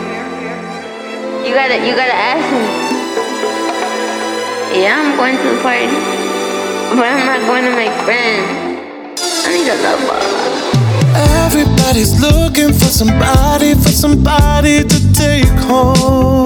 You 1.40 1.54
gotta, 1.54 1.76
you 1.80 1.96
gotta 1.96 2.12
ask 2.12 2.44
me. 2.52 2.60
Yeah, 4.82 5.00
I'm 5.00 5.16
going 5.16 5.38
to 5.40 5.56
the 5.56 5.62
party, 5.62 5.88
but 6.92 7.08
I'm 7.08 7.24
not 7.24 7.40
going 7.48 7.64
to 7.64 7.72
make 7.72 7.96
friends. 8.04 8.44
I 9.24 9.56
need 9.56 9.72
a 9.72 9.76
lover. 9.80 10.20
Everybody's 11.46 12.20
looking 12.20 12.74
for 12.74 12.92
somebody, 12.92 13.72
for 13.72 13.88
somebody 13.88 14.84
to 14.84 15.12
take 15.14 15.48
home. 15.64 16.45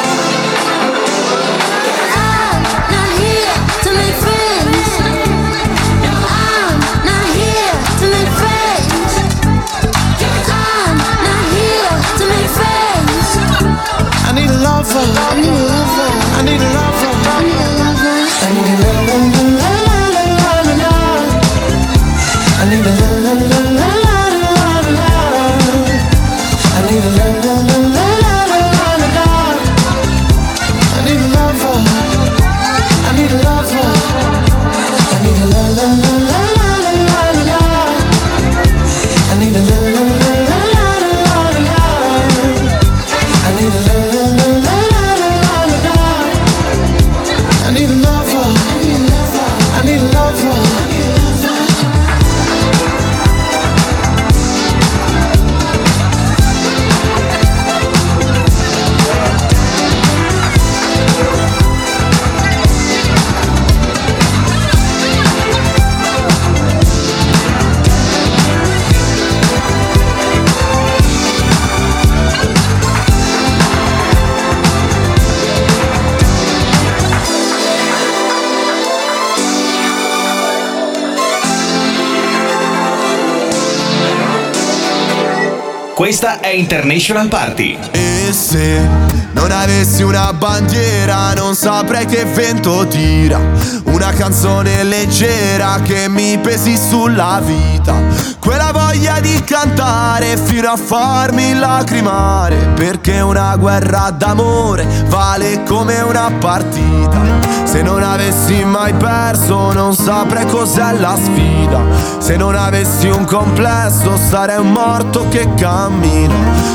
International 86.51 87.27
Party. 87.27 87.77
E 87.91 88.33
se 88.33 88.87
non 89.33 89.51
avessi 89.51 90.03
una 90.03 90.33
bandiera 90.33 91.33
non 91.33 91.55
saprei 91.55 92.05
che 92.05 92.25
vento 92.25 92.85
tira. 92.87 93.39
Una 93.85 94.11
canzone 94.11 94.83
leggera 94.83 95.79
che 95.83 96.07
mi 96.09 96.37
pesi 96.39 96.77
sulla 96.77 97.41
vita. 97.43 97.95
Quella 98.39 98.71
voglia 98.71 99.19
di 99.19 99.41
cantare 99.43 100.37
fino 100.37 100.69
a 100.69 100.77
farmi 100.77 101.53
lacrimare. 101.53 102.71
Perché 102.75 103.19
una 103.19 103.55
guerra 103.55 104.09
d'amore 104.11 104.85
vale 105.07 105.63
come 105.63 105.99
una 106.01 106.30
partita. 106.41 107.21
Se 107.63 107.83
non 107.83 108.01
avessi 108.01 108.65
mai 108.65 108.93
perso 108.93 109.71
non 109.71 109.95
saprei 109.95 110.45
cos'è 110.47 110.93
la 110.93 111.15
sfida. 111.15 111.79
Se 112.17 112.35
non 112.35 112.55
avessi 112.55 113.07
un 113.07 113.23
complesso 113.25 114.17
sarei 114.17 114.57
un 114.57 114.71
morto 114.71 115.27
che 115.29 115.47
cammina. 115.53 116.33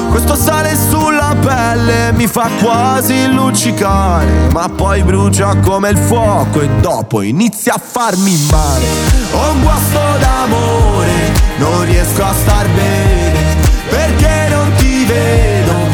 Questo 0.08 0.36
sale 0.36 0.74
sulla 0.88 1.34
pelle 1.40 2.12
mi 2.12 2.26
fa 2.26 2.48
quasi 2.62 3.30
luccicare 3.30 4.48
Ma 4.52 4.66
poi 4.68 5.02
brucia 5.02 5.56
come 5.56 5.90
il 5.90 5.98
fuoco 5.98 6.62
e 6.62 6.68
dopo 6.80 7.20
inizia 7.20 7.74
a 7.74 7.80
farmi 7.84 8.46
male. 8.50 8.86
Ho 9.32 9.50
un 9.50 9.62
guasto 9.62 10.00
d'amore, 10.18 11.32
non 11.58 11.84
riesco 11.84 12.22
a 12.22 12.32
star 12.32 12.66
bene 12.68 13.56
Perché 13.90 14.46
non 14.48 14.72
ti 14.76 15.04
vedo 15.04 15.86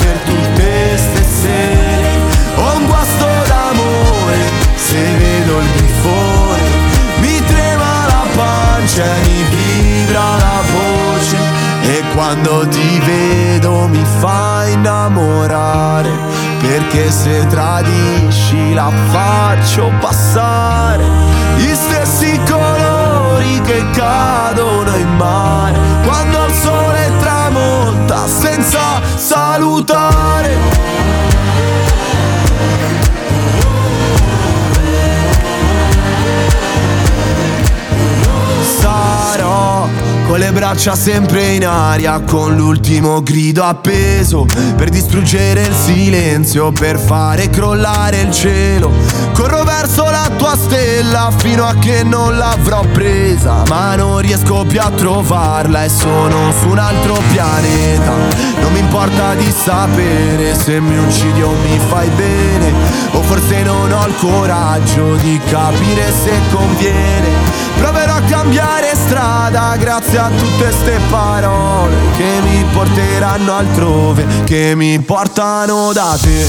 mi 9.00 9.42
vibra 9.48 10.36
la 10.36 10.60
voce 10.70 11.38
E 11.82 12.02
quando 12.14 12.68
ti 12.68 13.00
vedo 13.00 13.88
mi 13.88 14.04
fa 14.20 14.66
innamorare 14.66 16.10
Perché 16.60 17.10
se 17.10 17.46
tradisci 17.46 18.72
la 18.74 18.90
faccio 19.10 19.90
passare. 19.98 21.04
Gli 21.56 21.74
stessi 21.74 22.38
colori 22.48 23.60
che 23.62 23.82
cadono 23.92 24.94
in 24.96 25.16
mare 25.16 25.78
Quando 26.04 26.44
il 26.44 26.52
sole 26.52 27.10
tramonta 27.18 28.26
senza 28.26 29.00
salutare 29.16 31.11
con 40.32 40.40
le 40.40 40.50
braccia 40.50 40.96
sempre 40.96 41.56
in 41.56 41.66
aria, 41.66 42.18
con 42.20 42.56
l'ultimo 42.56 43.22
grido 43.22 43.64
appeso 43.64 44.46
per 44.76 44.88
distruggere 44.88 45.60
il 45.60 45.74
silenzio, 45.74 46.72
per 46.72 46.98
fare 46.98 47.50
crollare 47.50 48.22
il 48.22 48.32
cielo. 48.32 48.90
Corro 49.34 49.62
verso 49.62 50.04
la 50.04 50.30
tua 50.38 50.56
stella 50.56 51.30
fino 51.36 51.66
a 51.66 51.74
che 51.74 52.02
non 52.02 52.38
l'avrò 52.38 52.80
presa, 52.92 53.62
ma 53.68 53.94
non 53.94 54.20
riesco 54.20 54.64
più 54.66 54.80
a 54.80 54.90
trovarla 54.96 55.84
e 55.84 55.90
sono 55.90 56.50
su 56.58 56.68
un 56.68 56.78
altro 56.78 57.20
pianeta. 57.30 58.12
Non 58.62 58.72
mi 58.72 58.78
importa 58.78 59.34
di 59.34 59.52
sapere 59.52 60.54
se 60.54 60.80
mi 60.80 60.96
uccidi 60.96 61.42
o 61.42 61.50
mi 61.50 61.78
fai 61.88 62.08
bene, 62.08 62.72
o 63.10 63.20
forse 63.20 63.62
non 63.64 63.92
ho 63.92 64.06
il 64.06 64.14
coraggio 64.16 65.14
di 65.16 65.38
capire 65.50 66.10
se 66.10 66.32
conviene. 66.50 67.71
Proverò 67.82 68.14
a 68.14 68.20
cambiare 68.20 68.94
strada 68.94 69.74
grazie 69.76 70.16
a 70.16 70.28
tutte 70.28 70.70
ste 70.70 71.00
parole 71.10 71.96
che 72.16 72.38
mi 72.40 72.64
porteranno 72.72 73.56
altrove, 73.56 74.24
che 74.44 74.74
mi 74.76 75.00
portano 75.00 75.92
da 75.92 76.16
te. 76.20 76.46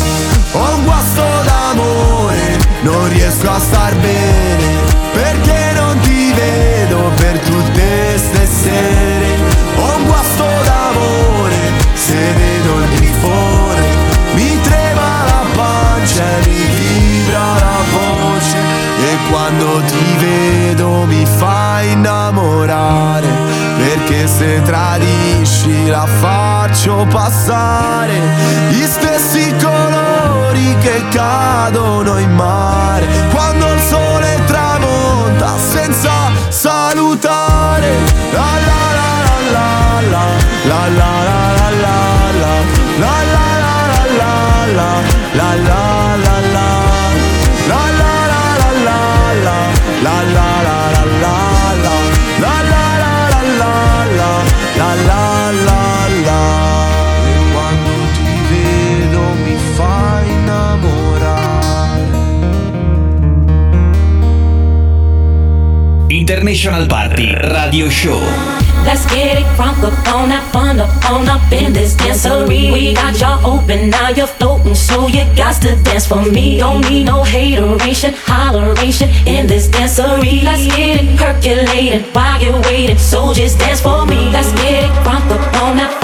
Ho 0.51 0.75
un 0.75 0.84
guasto 0.84 1.23
d'amore, 1.43 2.59
non 2.81 3.09
riesco 3.09 3.49
a 3.49 3.59
star 3.59 3.95
bene, 3.95 4.63
perché 5.11 5.71
non 5.73 5.99
ti 6.01 6.31
vedo 6.34 7.09
per 7.15 7.39
tutte 7.39 8.15
ste 8.15 8.45
sere. 8.45 9.25
Ho 9.77 9.95
un 9.95 10.05
guasto 10.05 10.45
d'amore, 10.63 11.57
se 11.95 12.13
vedo 12.13 12.77
il 12.77 12.89
grifone, 12.95 13.88
mi 14.36 14.61
trema 14.61 15.23
la 15.25 15.43
pancia 15.55 16.23
e 16.23 16.47
mi 16.47 16.63
vibra 16.77 17.55
la 17.55 17.81
voce. 17.91 18.57
E 19.03 19.17
quando 19.31 19.81
tu 19.88 20.03
se 24.44 24.62
tradisci 24.64 25.88
la 25.88 26.06
faccio 26.06 27.08
passare 27.10 28.20
gli 28.72 28.84
stessi 28.84 29.56
colori 29.56 30.76
che 30.82 31.02
cadono 31.10 32.18
in 32.18 32.32
mare 32.36 33.08
quando 33.32 33.72
il 33.72 33.80
sole 33.80 34.41
tramonta 34.46 35.58
senza 35.58 36.12
salutare 36.50 37.88
la 38.34 38.52
la 38.68 38.84
la 39.00 39.14
la 39.54 40.02
la 40.02 40.02
la 40.10 40.26
la, 40.66 40.88
la. 40.98 41.22
Party 66.64 67.36
Radio 67.51 67.89
Show. 67.89 68.20
Let's 68.86 69.05
get 69.07 69.38
it 69.38 69.43
crunk 69.57 69.84
up 69.84 69.91
on 70.16 70.30
that 70.30 70.49
fun 70.53 70.80
up 70.80 71.11
on 71.11 71.28
up 71.28 71.51
in 71.51 71.74
this 71.74 71.93
dancery. 71.93 72.72
We 72.72 72.93
got 72.93 73.20
y'all 73.20 73.45
open, 73.45 73.89
now 73.89 74.09
you're 74.09 74.28
floating, 74.28 74.74
so 74.74 75.07
you 75.07 75.26
got 75.36 75.61
to 75.64 75.76
dance 75.84 76.07
for 76.07 76.24
me. 76.24 76.59
Don't 76.59 76.89
need 76.89 77.03
no 77.03 77.22
hateration, 77.24 78.14
holleration 78.14 79.09
in 79.28 79.45
this 79.45 79.68
dancery. 79.68 80.41
Let's 80.41 80.66
get 80.74 81.03
it 81.03 81.20
percolated, 81.20 82.05
while 82.16 82.41
you're 82.41 82.61
waiting, 82.61 82.97
so 82.97 83.34
just 83.34 83.59
dance 83.59 83.82
for 83.82 84.05
me. 84.05 84.32
Let's 84.32 84.53
get 84.53 84.86
it 84.86 84.91
crunk 85.03 85.30
up 85.32 85.61
on 85.64 85.76
that 85.76 86.01
up 86.01 86.03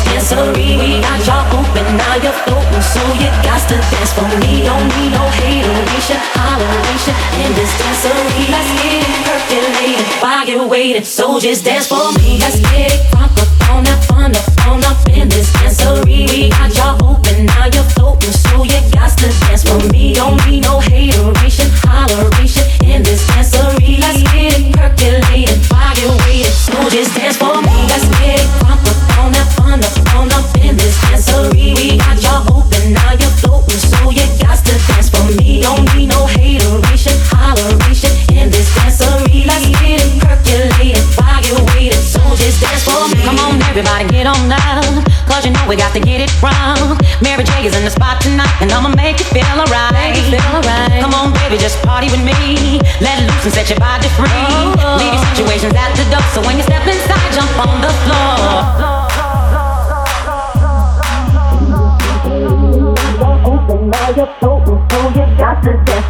dancery. 0.00 0.78
We 0.80 1.00
got 1.00 1.20
y'all 1.26 1.60
open, 1.60 1.84
now 1.96 2.16
you're 2.16 2.36
floating, 2.44 2.82
so 2.82 3.02
you 3.20 3.28
got 3.44 3.60
to 3.68 3.76
dance 3.92 4.12
for 4.12 4.28
me. 4.40 4.64
Don't 4.64 4.88
need 4.96 5.12
no 5.12 5.24
hateration, 5.38 6.18
holleration 6.36 7.16
in 7.42 7.50
this 7.54 7.72
dancery. 7.76 8.44
Let's 8.48 8.70
get 8.80 9.04
it 9.04 9.20
percolated, 9.26 10.06
while 10.22 10.46
you're 10.48 10.68
waiting, 10.68 11.04
so 11.04 11.38
just 11.40 11.64
dance 11.64 11.86
for 11.86 12.12
me. 12.18 12.38
Let's 12.38 12.60
get 12.60 12.92
it 12.92 13.00
crunk 13.12 13.36
up 13.36 13.50
on 13.70 13.84
that 13.84 14.00
fun 14.08 14.32
up 14.36 14.46
on 14.66 14.84
up 14.84 15.00
in 15.08 15.28
this 15.28 15.50
dancery. 15.56 16.50
Got 16.50 16.74
y'all 16.76 16.96
open, 17.04 17.46
now 17.46 17.66
you're 17.66 17.90
floating, 17.94 18.32
so 18.32 18.64
you 18.64 18.80
got 18.92 19.10
to 19.18 19.28
dance 19.46 19.64
for 19.64 19.78
me. 19.92 20.14
Don't 20.14 20.38
need 20.46 20.62
no 20.62 20.80
hateration, 20.80 21.68
holleration 21.84 22.66
in 22.84 23.02
this 23.02 23.26
dancery. 23.30 23.98
Let's 24.00 24.22
get 24.32 24.56
it 24.56 24.72
percolated, 24.74 25.58
while 25.70 25.94
you're 25.98 26.16
waiting, 26.24 26.52
so 26.52 26.88
just 26.88 27.14
dance 27.16 27.36
set 53.62 53.70
your 53.70 53.78
body 53.78 54.08
free. 54.18 54.26
Oh, 54.28 54.74
oh. 54.78 54.96
Leave 54.98 55.14
your 55.14 55.24
situations 55.34 55.74
at 55.74 55.94
the 55.94 56.04
door, 56.10 56.22
so 56.34 56.42
when 56.42 56.58
you 56.58 56.64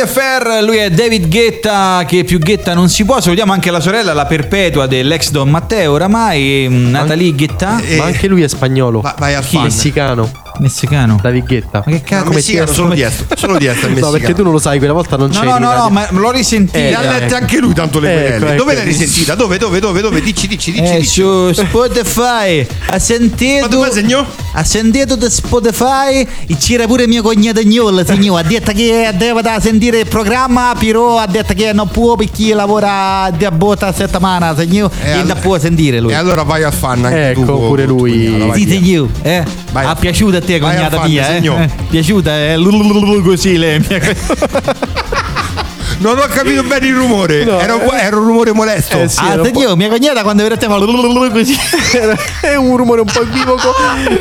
me. 0.00 0.06
Family 0.06 0.38
Affair, 0.40 0.62
lui 0.64 0.76
è 0.76 0.90
David 0.90 1.28
Guetta, 1.28 2.04
che 2.06 2.24
più 2.24 2.38
Guetta 2.38 2.74
non 2.74 2.88
si 2.88 3.04
può. 3.04 3.20
Salutiamo 3.20 3.52
anche 3.52 3.70
la 3.70 3.80
sorella, 3.80 4.12
la 4.12 4.26
perpetua 4.26 4.86
dell'ex 4.86 5.30
Don 5.30 5.48
Matteo, 5.50 5.92
oramai, 5.92 6.66
mm, 6.68 6.90
Natalie 6.90 7.32
Guetta. 7.32 7.80
Ma 7.96 8.04
anche 8.04 8.26
lui 8.26 8.42
è 8.42 8.48
spagnolo. 8.48 9.00
al 9.02 9.44
Chi? 9.44 9.56
fan. 9.56 9.64
Messicano. 9.64 10.49
Messicano. 10.60 11.18
David 11.20 11.46
Guetta. 11.46 11.82
Ma 11.86 11.92
che 11.92 12.02
cazzo? 12.02 12.24
Ma 12.28 12.34
messicano, 12.34 12.72
solo 12.72 12.94
dietro, 12.94 13.24
solo 13.36 13.58
dietro 13.58 13.80
il 13.80 13.86
No, 13.88 13.94
messicano. 13.94 14.12
perché 14.18 14.34
tu 14.34 14.42
non 14.42 14.52
lo 14.52 14.58
sai, 14.58 14.78
quella 14.78 14.92
volta 14.92 15.16
non 15.16 15.28
No, 15.28 15.32
c'eri. 15.34 15.46
no, 15.46 15.58
no, 15.58 15.74
no, 15.74 15.88
ma 15.90 16.06
l'ho 16.10 16.30
risentita. 16.30 16.78
Eh, 16.78 16.90
Le 16.90 16.94
ha 16.94 17.18
lette 17.18 17.34
anche 17.34 17.58
lui 17.58 17.72
tanto 17.74 17.98
le 18.00 18.10
Ecco, 18.12 18.20
querele. 18.20 18.46
ecco. 18.46 18.56
Dove 18.56 18.74
l'hai 18.74 18.84
risentita? 18.84 19.34
Dove, 19.34 19.58
dove, 19.58 19.80
dove, 19.80 20.00
dove? 20.00 20.20
Dici, 20.20 20.46
dici, 20.46 20.72
dici. 20.72 20.84
Eh, 20.84 20.98
dici. 20.98 21.20
su 21.22 21.52
Spotify 21.52 22.66
ha 22.88 22.98
sentito 22.98 23.60
Ma 23.62 23.66
dove 23.68 23.90
segno? 23.92 24.26
ha 24.52 24.64
sentito 24.64 25.16
da 25.16 25.30
Spotify 25.30 26.26
e 26.46 26.56
c'era 26.58 26.86
pure 26.86 27.06
mio 27.06 27.22
cognato 27.22 27.60
Gnol 27.62 28.04
signore 28.06 28.42
ha 28.42 28.44
detto 28.44 28.72
che 28.72 29.10
deve 29.16 29.42
da 29.42 29.60
sentire 29.60 30.00
il 30.00 30.06
programma 30.08 30.74
però 30.78 31.18
ha 31.18 31.26
detto 31.26 31.54
che 31.54 31.72
non 31.72 31.88
può 31.88 32.16
perché 32.16 32.52
lavora 32.52 33.30
da 33.36 33.50
botta 33.52 33.92
settimana 33.92 34.54
signore 34.56 34.92
Eh, 35.04 35.08
e 35.08 35.12
all- 35.12 35.26
non 35.26 35.38
può 35.40 35.58
sentire 35.58 36.00
lui 36.00 36.10
E 36.12 36.14
allora 36.14 36.42
vai 36.42 36.62
al 36.64 36.72
fan 36.72 37.04
anche 37.04 37.30
Ecco, 37.30 37.44
tu. 37.44 37.66
pure 37.68 37.84
lui. 37.86 38.50
sì 38.54 38.68
signore 38.68 39.10
eh? 39.22 39.44
Vai 39.72 39.86
ha 39.86 39.94
piaciuto 39.94 40.36
a 40.36 40.40
te 40.40 40.49
vai 40.58 40.70
al 40.70 40.76
cognata 40.76 40.96
fan, 41.00 41.10
mia 41.10 41.36
eh? 41.36 41.40
Eh, 41.62 41.70
piaciuta 41.88 42.38
eh? 42.38 42.56
Lulululu 42.56 43.22
così 43.22 43.56
lei 43.56 43.80
Non 46.00 46.16
ho 46.16 46.26
capito 46.28 46.62
bene 46.62 46.86
il 46.86 46.94
rumore. 46.94 47.44
No, 47.44 47.60
era, 47.60 47.74
un, 47.74 47.82
eh. 47.82 48.00
era 48.00 48.16
un 48.16 48.24
rumore 48.24 48.52
molesto. 48.52 48.98
Eh, 48.98 49.08
sì. 49.08 49.18
ah 49.20 49.32
era 49.32 49.44
signore 49.44 49.76
mia 49.76 49.90
cognata 49.90 50.22
quando 50.22 50.42
fa 50.66 50.78
lulululu 50.78 51.30
così 51.30 51.54
è 52.40 52.54
un 52.54 52.74
rumore 52.74 53.02
un 53.02 53.06
po' 53.12 53.20
equivoco. 53.20 53.74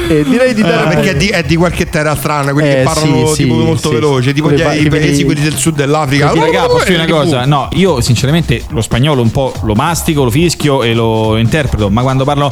E 0.09 0.25
direi 0.25 0.53
di 0.53 0.59
Eh, 0.59 0.65
dare. 0.65 0.93
perché 0.93 1.11
è 1.11 1.15
di, 1.15 1.27
è 1.29 1.41
di 1.43 1.55
qualche 1.55 1.87
terra 1.87 2.17
strana, 2.17 2.51
quelli 2.51 2.67
che 2.67 2.81
Eh, 2.81 2.83
parlano 2.83 3.27
sì, 3.27 3.43
tipo 3.43 3.59
sì, 3.59 3.63
molto 3.63 3.89
veloce, 3.91 4.33
tipo 4.33 4.51
gli 4.51 4.59
i 4.59 4.89
paesi 4.89 5.23
quelli 5.23 5.41
del 5.41 5.55
sud 5.55 5.75
dell'Africa. 5.75 6.33
Raga, 6.33 6.65
posso 6.65 6.83
dire 6.83 7.03
una 7.03 7.07
cosa? 7.13 7.45
No, 7.45 7.69
io 7.71 8.01
sinceramente 8.01 8.61
lo 8.71 8.81
spagnolo 8.81 9.21
un 9.21 9.31
po' 9.31 9.53
lo 9.63 9.73
mastico, 9.73 10.25
lo 10.25 10.31
fischio 10.31 10.83
e 10.83 10.93
lo 10.93 11.37
interpreto, 11.37 11.89
ma 11.89 12.01
quando 12.01 12.25
parlo 12.25 12.51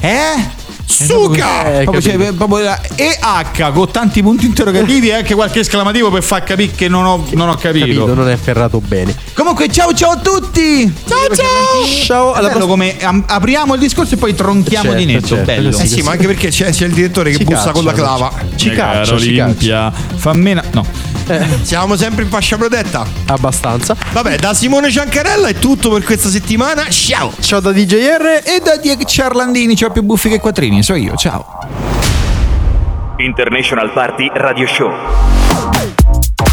eh? 0.00 0.57
Suca! 0.88 1.66
Eh, 1.80 1.82
Proprio, 1.84 2.00
capito. 2.00 2.24
cioè, 2.24 2.32
proprio 2.32 2.64
la 2.64 2.80
EH 2.94 3.72
con 3.72 3.90
tanti 3.90 4.22
punti 4.22 4.46
interrogativi 4.46 5.08
e 5.08 5.14
anche 5.14 5.34
qualche 5.34 5.60
esclamativo 5.60 6.10
per 6.10 6.22
far 6.22 6.42
capire 6.44 6.72
che 6.74 6.88
non 6.88 7.04
ho, 7.04 7.24
non 7.32 7.50
ho 7.50 7.54
capito. 7.56 7.84
Capito, 7.84 8.14
non 8.14 8.28
è 8.28 8.36
ferrato 8.36 8.80
bene. 8.80 9.14
Comunque, 9.34 9.68
ciao 9.70 9.92
ciao 9.92 10.12
a 10.12 10.16
tutti! 10.16 10.92
Ciao 11.06 11.34
ciao! 11.36 11.86
Ciao, 12.04 12.32
alla 12.32 12.48
Bello 12.48 12.66
come 12.66 12.96
am- 13.00 13.22
apriamo 13.26 13.74
il 13.74 13.80
discorso 13.80 14.14
e 14.14 14.16
poi 14.16 14.34
tronchiamo 14.34 14.94
di 14.94 15.02
Certo, 15.06 15.12
netto. 15.12 15.26
certo, 15.28 15.44
Bello. 15.44 15.78
Eh 15.78 15.86
sì, 15.86 16.00
ma 16.02 16.12
anche 16.12 16.26
perché 16.26 16.48
c'è, 16.48 16.70
c'è 16.70 16.86
il 16.86 16.92
direttore 16.94 17.30
che 17.30 17.36
Ci 17.38 17.44
bussa 17.44 17.70
con 17.70 17.84
la 17.84 17.92
caccia, 17.92 18.02
clava. 18.04 18.32
Ci 18.56 18.68
Eh, 18.70 18.74
caccia, 18.74 19.02
caro 19.04 19.18
ci 19.20 19.34
caccia. 19.36 19.44
Olimpia, 19.44 19.92
fa 20.16 20.32
meno. 20.32 20.62
Siamo 21.62 21.96
sempre 21.96 22.24
in 22.24 22.28
fascia 22.28 22.56
protetta. 22.56 23.06
Abbastanza. 23.26 23.96
Vabbè, 24.12 24.36
da 24.36 24.54
Simone 24.54 24.90
Ciancarella 24.90 25.48
è 25.48 25.54
tutto 25.54 25.90
per 25.90 26.04
questa 26.04 26.28
settimana. 26.28 26.88
Ciao! 26.88 27.32
Ciao 27.40 27.60
da 27.60 27.72
DJR. 27.72 28.42
E 28.44 28.60
da 28.62 28.76
Diego 28.76 29.04
Ciarlandini, 29.04 29.74
c'ho 29.74 29.90
più 29.90 30.02
buffi 30.02 30.28
che 30.28 30.40
quattrini, 30.40 30.82
so 30.82 30.94
io. 30.94 31.16
Ciao. 31.16 31.46
International 33.18 33.92
Party 33.92 34.30
Radio 34.32 34.66
Show. 34.66 35.97